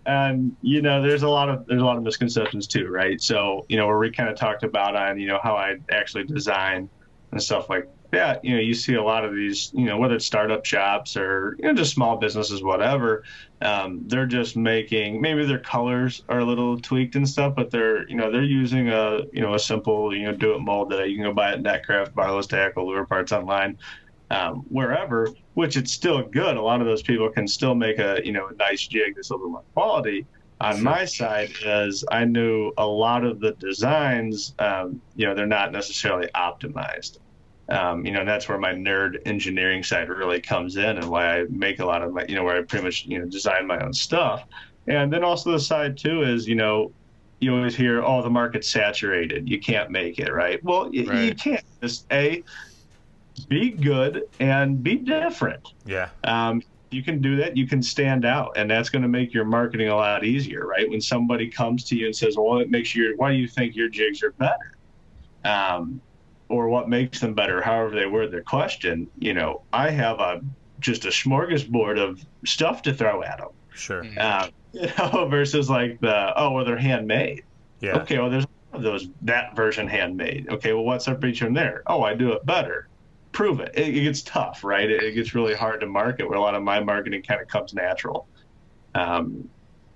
[0.05, 3.21] and you know, there's a lot of there's a lot of misconceptions too, right?
[3.21, 6.23] So you know, where we kind of talked about on you know how I actually
[6.25, 6.89] design
[7.31, 8.43] and stuff like that.
[8.43, 11.55] You know, you see a lot of these, you know, whether it's startup shops or
[11.59, 13.23] you know just small businesses, whatever.
[13.61, 18.07] Um, they're just making maybe their colors are a little tweaked and stuff, but they're
[18.09, 21.09] you know they're using a you know a simple you know do it mold that
[21.09, 23.77] you can go buy at Netcraft, Barlow's Tackle, Lure Parts online
[24.29, 26.57] um, wherever, which it's still good.
[26.57, 29.29] A lot of those people can still make a you know a nice jig that's
[29.29, 30.25] a little more quality.
[30.59, 35.45] On my side, is I knew a lot of the designs, um, you know, they're
[35.45, 37.19] not necessarily optimized.
[37.69, 41.39] Um, you know, and that's where my nerd engineering side really comes in, and why
[41.41, 43.67] I make a lot of my, you know, where I pretty much you know design
[43.67, 44.43] my own stuff.
[44.87, 46.93] And then also the side too is, you know,
[47.41, 49.49] you always hear, oh, the market's saturated.
[49.49, 50.63] You can't make it, right?
[50.63, 51.39] Well, y- you Right.
[51.39, 51.63] can't.
[51.83, 52.41] Just a
[53.49, 55.61] be good and be different.
[55.85, 57.57] yeah, Um, you can do that.
[57.57, 60.89] You can stand out, and that's going to make your marketing a lot easier, right?
[60.89, 63.75] When somebody comes to you and says, "Well, it makes your why do you think
[63.75, 64.55] your jigs are better?"
[65.43, 66.01] Um,
[66.49, 69.09] or what makes them better, however they word their question.
[69.19, 70.41] You know, I have a
[70.79, 75.99] just a smorgasbord of stuff to throw at them, sure, uh, you know, versus like
[75.99, 77.43] the oh, well, they're handmade.
[77.79, 80.47] yeah, Okay, well, there's those that version handmade.
[80.49, 81.83] Okay, well, what's up from there?
[81.87, 82.87] Oh, I do it better.
[83.31, 83.71] Prove it.
[83.75, 84.89] It, it gets tough, right?
[84.89, 86.27] It, it gets really hard to market.
[86.27, 88.27] Where a lot of my marketing kind of comes natural.
[88.95, 89.49] Um,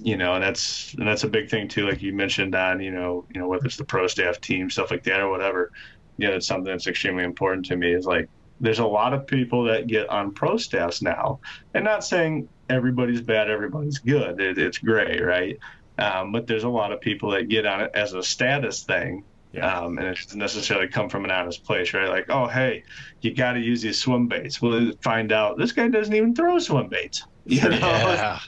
[0.03, 1.87] you know, and that's and that's a big thing too.
[1.87, 4.91] Like you mentioned on, you know, you know whether it's the pro staff team stuff
[4.91, 5.71] like that or whatever.
[6.17, 7.93] You know, it's something that's extremely important to me.
[7.93, 11.39] Is like there's a lot of people that get on pro staffs now,
[11.73, 14.39] and not saying everybody's bad, everybody's good.
[14.39, 15.57] It, it's gray, right?
[15.97, 19.23] Um, but there's a lot of people that get on it as a status thing,
[19.51, 19.79] Yeah.
[19.81, 22.07] um, and it doesn't necessarily come from an honest place, right?
[22.09, 22.83] Like, oh, hey,
[23.21, 24.61] you got to use these swim baits.
[24.61, 27.25] Well, find out this guy doesn't even throw swim baits.
[27.45, 28.39] You know, yeah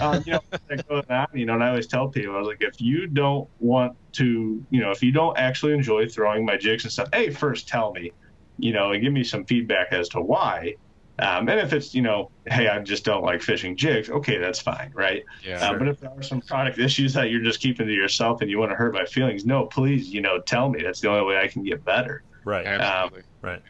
[0.00, 2.48] um, you know, that goes on, you know, and I always tell people, I was
[2.48, 6.56] like, if you don't want to, you know, if you don't actually enjoy throwing my
[6.56, 8.12] jigs and stuff, hey, first tell me,
[8.58, 10.74] you know, and give me some feedback as to why.
[11.18, 14.60] Um, and if it's, you know, hey, I just don't like fishing jigs, okay, that's
[14.60, 15.22] fine, right?
[15.44, 18.40] yeah Uh, but if there are some product issues that you're just keeping to yourself
[18.40, 20.82] and you want to hurt my feelings, no, please, you know, tell me.
[20.82, 22.22] That's the only way I can get better.
[22.44, 23.62] right, absolutely right,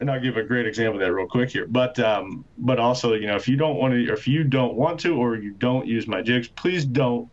[0.00, 1.66] And I'll give a great example of that real quick here.
[1.66, 4.74] But um, but also, you know, if you don't want to, or if you don't
[4.74, 7.28] want to, or you don't use my jigs, please don't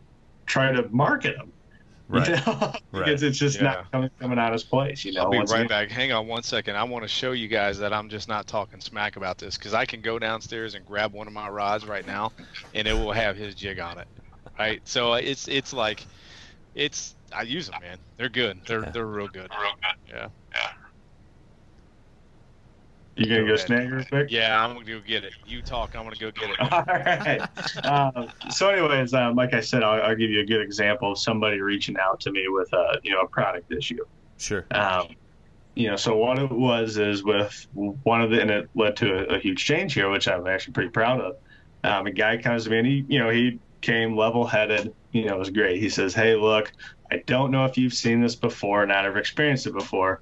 [0.45, 1.51] try to market them.
[2.09, 2.30] Right.
[2.30, 2.74] You know?
[2.93, 3.09] Right.
[3.09, 3.63] it's, it's just Yeah.
[3.63, 5.03] not coming, coming out of his place.
[5.03, 5.91] You know, I'll be Once right again- back.
[5.91, 6.78] Hang on one second.
[6.78, 9.74] I want to show you guys that I'm just not talking smack about this because
[9.74, 12.32] I can go downstairs and grab one of my rods right now,
[12.74, 14.07] and it will have his jig on it.
[14.57, 14.80] Right.
[14.86, 16.05] So uh, it's it's like,
[16.76, 17.97] it's I use them, man.
[18.15, 18.59] They're good.
[18.65, 18.89] They're Yeah.
[18.91, 19.51] they're real good.
[19.61, 19.97] Real good.
[20.15, 20.28] Yeah.
[20.53, 20.70] Yeah.
[23.18, 24.28] You gonna Go go snag real quick?
[24.30, 24.63] Yeah.
[24.63, 25.34] I'm gonna go get it.
[25.43, 25.95] You talk.
[25.95, 26.59] I'm gonna go get it.
[26.72, 27.41] All right.
[27.84, 31.20] Um, so, anyways, um, like I said, I'll, I'll give you a good example of
[31.20, 34.05] somebody reaching out to me with a you know a product issue.
[34.38, 34.68] Sure.
[34.72, 35.07] Um,
[35.76, 39.34] you know, so what it was is with one of the, and it led to
[39.34, 41.36] a, a huge change here, which I'm actually pretty proud of.
[41.84, 44.93] Um, a guy comes to me and he, you know, he came level-headed.
[45.11, 45.80] You know, it was great.
[45.80, 46.72] He says, "Hey, look,
[47.11, 50.22] I don't know if you've seen this before, not ever experienced it before,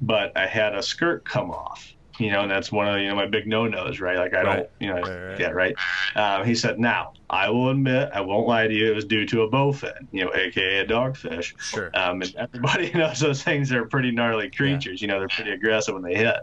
[0.00, 3.14] but I had a skirt come off." You know, and that's one of you know
[3.14, 4.16] my big no-nos, right?
[4.16, 5.40] Like I don't, you know, Right, right.
[5.40, 5.74] yeah, right.
[6.14, 9.26] Um, he said, "Now I will admit, I won't lie to you, it was due
[9.26, 11.90] to a bowfin, you know, aka a dogfish." Sure.
[11.94, 15.02] Um, and everybody knows those things are pretty gnarly creatures.
[15.02, 16.36] You know, they're pretty aggressive when they hit.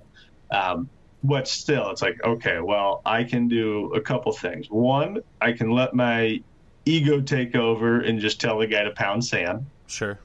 [0.52, 0.90] Um,
[1.24, 4.68] but still, it's like, okay, well, I can do a couple things.
[4.70, 6.42] One, I can let my
[6.86, 9.66] ego take over and just tell the guy to pound sand.
[9.88, 10.20] Sure.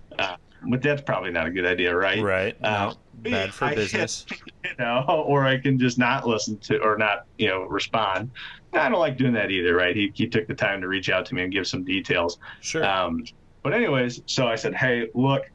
[0.67, 2.23] But that's probably not a good idea, right?
[2.23, 2.57] Right.
[2.63, 4.27] Uh, no, bad for I- business.
[4.65, 8.31] You know, or I can just not listen to or not, you know, respond.
[8.75, 9.97] I don't like doing that either, right?
[9.97, 12.39] He, he took the time to reach out to me and give some details.
[12.61, 12.85] Sure.
[12.85, 13.25] Um,
[13.63, 15.51] but anyways, so I said, hey, look,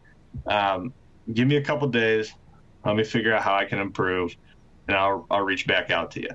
[0.47, 0.93] um,
[1.33, 2.33] give me a couple days.
[2.85, 4.35] Let me figure out how I can improve,
[4.87, 6.29] and I'll I'll reach back out to you.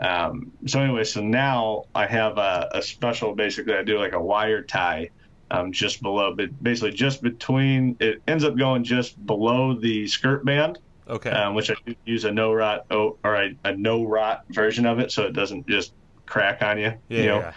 [0.00, 3.34] Um, so anyway, so now I have a, a special.
[3.34, 5.10] Basically, I do like a wire tie,
[5.50, 7.96] um, just below, but basically just between.
[8.00, 10.78] It ends up going just below the skirt band,
[11.08, 11.30] okay.
[11.30, 14.86] um, which I do use a no rot oh, or a, a no rot version
[14.86, 15.92] of it, so it doesn't just
[16.26, 16.92] crack on you.
[17.08, 17.18] yeah.
[17.18, 17.38] you know?
[17.38, 17.52] yeah.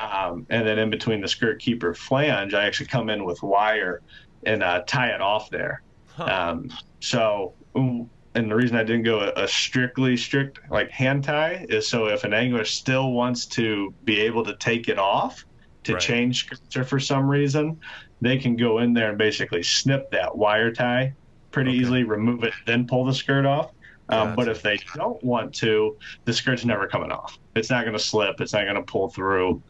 [0.00, 4.00] Um, and then in between the skirt keeper flange, I actually come in with wire
[4.44, 5.82] and uh, tie it off there.
[6.08, 6.24] Huh.
[6.24, 6.70] Um,
[7.00, 11.86] so, and the reason I didn't go a, a strictly strict like hand tie is
[11.88, 15.44] so if an angler still wants to be able to take it off
[15.84, 16.00] to Right.
[16.00, 17.80] change skirts or for some reason,
[18.20, 21.14] they can go in there and basically snip that wire tie
[21.50, 21.78] pretty Okay.
[21.78, 23.72] easily, remove it, then pull the skirt off.
[24.08, 27.38] Um, but if they don't want to, the skirt's never coming off.
[27.54, 28.40] It's not going to slip.
[28.40, 29.62] It's not going to pull through.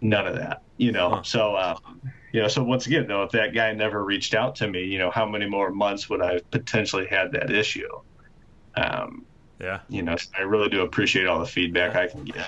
[0.00, 1.10] None of that, you know.
[1.10, 1.22] Huh.
[1.24, 1.74] So, uh,
[2.32, 4.98] you know, so once again, though, if that guy never reached out to me, you
[4.98, 7.88] know, how many more months would I have potentially had that issue?
[8.76, 9.26] Um,
[9.60, 9.80] yeah.
[9.88, 12.46] you know, I really do appreciate all the feedback I can get.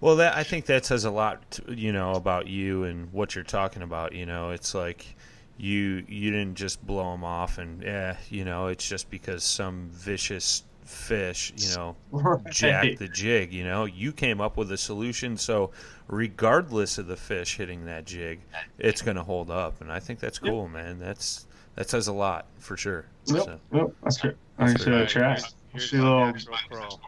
[0.00, 3.34] Well, that I think that says a lot, to, you know, about you and what
[3.34, 4.14] you're talking about.
[4.14, 5.14] You know, it's like
[5.58, 9.90] you you didn't just blow them off, and yeah, you know, it's just because some
[9.92, 11.96] vicious fish, you know,
[12.50, 12.98] jacked Right.
[12.98, 13.52] the jig.
[13.52, 15.70] You know, you came up with a solution, so
[16.08, 18.40] regardless of the fish hitting that jig,
[18.78, 20.98] it's going to hold up, and I think that's cool, man.
[20.98, 21.46] That's
[21.76, 23.04] that says a lot for sure.
[23.26, 24.36] Yep, So, yep, that's good.
[24.58, 24.98] I That's see right.
[25.00, 25.38] the track.
[25.38, 27.00] Here's, here's See a little.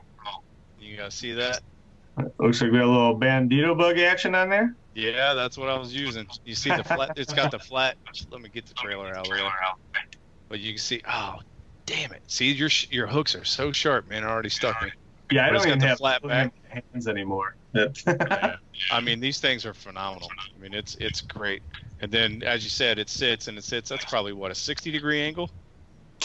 [0.81, 1.61] You guys see that?
[2.39, 4.75] Looks like we got a little bandito bug action on there.
[4.95, 6.27] Yeah, that's what I was using.
[6.45, 7.13] You see the flat?
[7.17, 7.97] It's got the flat.
[8.31, 9.51] Let me get the trailer out of there.
[10.49, 11.01] But you can see.
[11.09, 11.39] Oh,
[11.87, 12.23] damn it!
[12.27, 14.23] See your your hooks are so sharp, man.
[14.23, 14.91] It already stuck me.
[15.31, 16.53] Yeah, I But it's don't even have flat back.
[16.69, 17.57] hands anymore.
[17.75, 18.57] Yeah.
[18.91, 20.29] I mean, these things are phenomenal.
[20.55, 21.63] I mean, it's it's great.
[22.03, 23.89] And then, as you said, it sits and it sits.
[23.89, 25.49] That's probably what a 60 degree angle.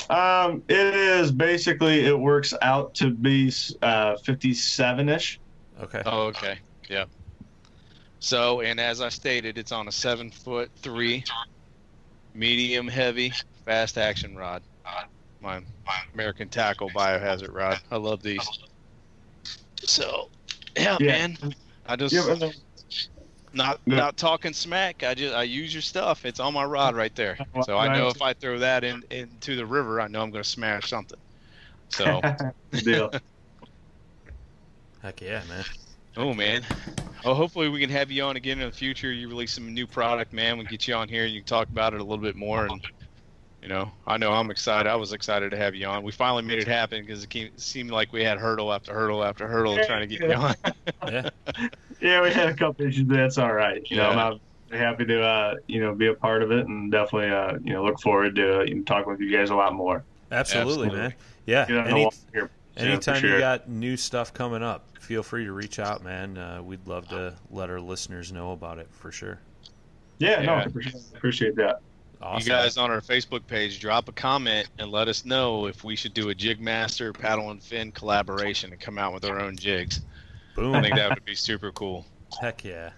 [0.10, 3.50] Um, it is basically it works out to be
[3.82, 5.40] uh, 57 ish.
[5.82, 6.02] Okay.
[6.06, 6.60] Oh, okay.
[6.90, 7.06] Yeah.
[8.20, 11.24] So, and as I stated, it's on a seven foot three,
[12.34, 13.32] medium heavy,
[13.66, 14.64] fast action rod.
[15.40, 17.80] My, my American Tackle biohazard rod.
[17.92, 18.48] I love these.
[19.84, 20.30] So,
[20.76, 21.12] yeah, Yeah.
[21.12, 21.38] man.
[21.86, 22.52] I just Yeah, but- uh,
[23.54, 23.96] not Yeah.
[23.96, 25.04] not talking smack.
[25.04, 26.26] I just I use your stuff.
[26.26, 27.38] It's on my rod right there.
[27.64, 30.44] So I know if I throw that in into the river, I know I'm going
[30.44, 31.20] to smash something.
[31.90, 32.22] So,
[32.72, 33.12] deal.
[35.08, 35.64] Heck yeah, man.
[36.18, 36.64] oh man.
[37.24, 39.10] Oh, hopefully we can have you on again in the future.
[39.10, 40.58] You release some new product, man.
[40.58, 42.36] We can get you on here and you can talk about it a little bit
[42.36, 42.66] more.
[42.66, 42.86] And
[43.62, 44.90] you know, I know I'm excited.
[44.90, 46.04] I was excited to have you on.
[46.04, 49.24] We finally made it happen because it came, seemed like we had hurdle after hurdle
[49.24, 50.56] after hurdle trying to get you on.
[51.08, 51.30] Yeah.
[52.02, 53.90] yeah, we had a couple issues, but that's all right.
[53.90, 56.92] You know, I'm very happy to uh, you know be a part of it, and
[56.92, 59.74] definitely uh, you know look forward to uh, you talking with you guys a lot
[59.74, 60.04] more.
[60.34, 61.00] Absolutely, Absolutely.
[61.00, 61.14] man.
[61.46, 61.66] Yeah.
[61.66, 63.34] Get on the Any, wall here soon, for anytime sure.
[63.36, 66.38] you got new stuff coming up, feel free to reach out, man.
[66.38, 69.40] Uh, we'd love to let our listeners know about it for sure.
[70.20, 70.46] Yeah, Yeah.
[70.46, 71.82] no, appreciate, appreciate that.
[72.22, 72.48] Awesome.
[72.48, 75.96] You guys on our Facebook page, drop a comment and let us know if we
[75.96, 79.56] should do a Jig Master Paddle and Fin collaboration and come out with our own
[79.56, 80.02] jigs.
[80.56, 80.74] Boom.
[80.74, 82.06] I think that would be super cool.
[82.42, 82.90] Heck yeah.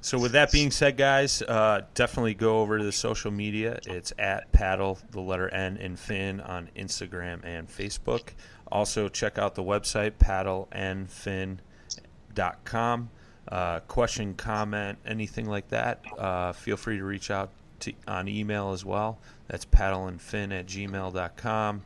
[0.00, 3.78] So with that being said, guys, uh, definitely go over to the social media.
[3.86, 8.30] It's at paddle the letter N and fin on Instagram and Facebook.
[8.70, 13.10] Also check out the website paddlenfin.com.
[13.46, 16.00] Uh, question, comment, anything like that.
[16.18, 17.50] Uh, feel free to reach out
[17.80, 19.18] to, on email as well.
[19.48, 21.82] That's paddleandfin at gmail.com.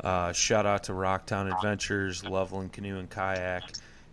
[0.00, 3.62] Uh, shout out to Rocktown Adventures, Loveland Canoe and Kayak,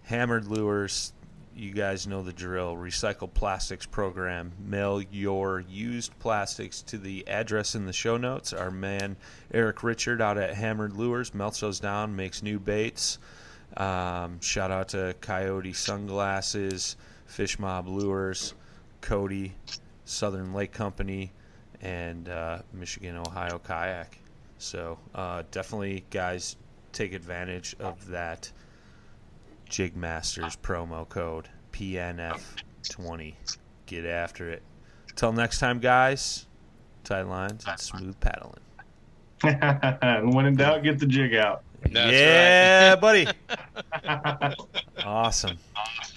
[0.04, 1.14] Hammered Lures.
[1.56, 2.76] You guys know the drill.
[2.76, 4.54] Recycle plastics program.
[4.60, 8.54] Mail your used plastics to the address in the show notes.
[8.54, 9.18] Our man
[9.54, 13.20] Eric Richard out at Hammered Lures melts those down, makes new baits.
[13.78, 16.96] Um, shout out to Coyote Sunglasses,
[17.28, 18.56] Fish Mob Lures,
[19.02, 19.54] Cody,
[20.06, 21.32] Southern Lake Company,
[21.82, 24.18] and uh, Michigan Ohio Kayak.
[24.58, 26.56] So uh, definitely, guys,
[26.94, 28.52] take advantage of that
[29.74, 33.34] Jig Masters promo code PNF20.
[33.88, 34.62] Get after it.
[35.16, 36.46] Till next time, guys.
[37.04, 38.62] Tight lines and smooth paddling.
[40.32, 41.64] when in doubt, get the jig out.
[41.92, 43.28] That's yeah, buddy.
[45.04, 45.58] awesome.
[45.76, 46.13] right.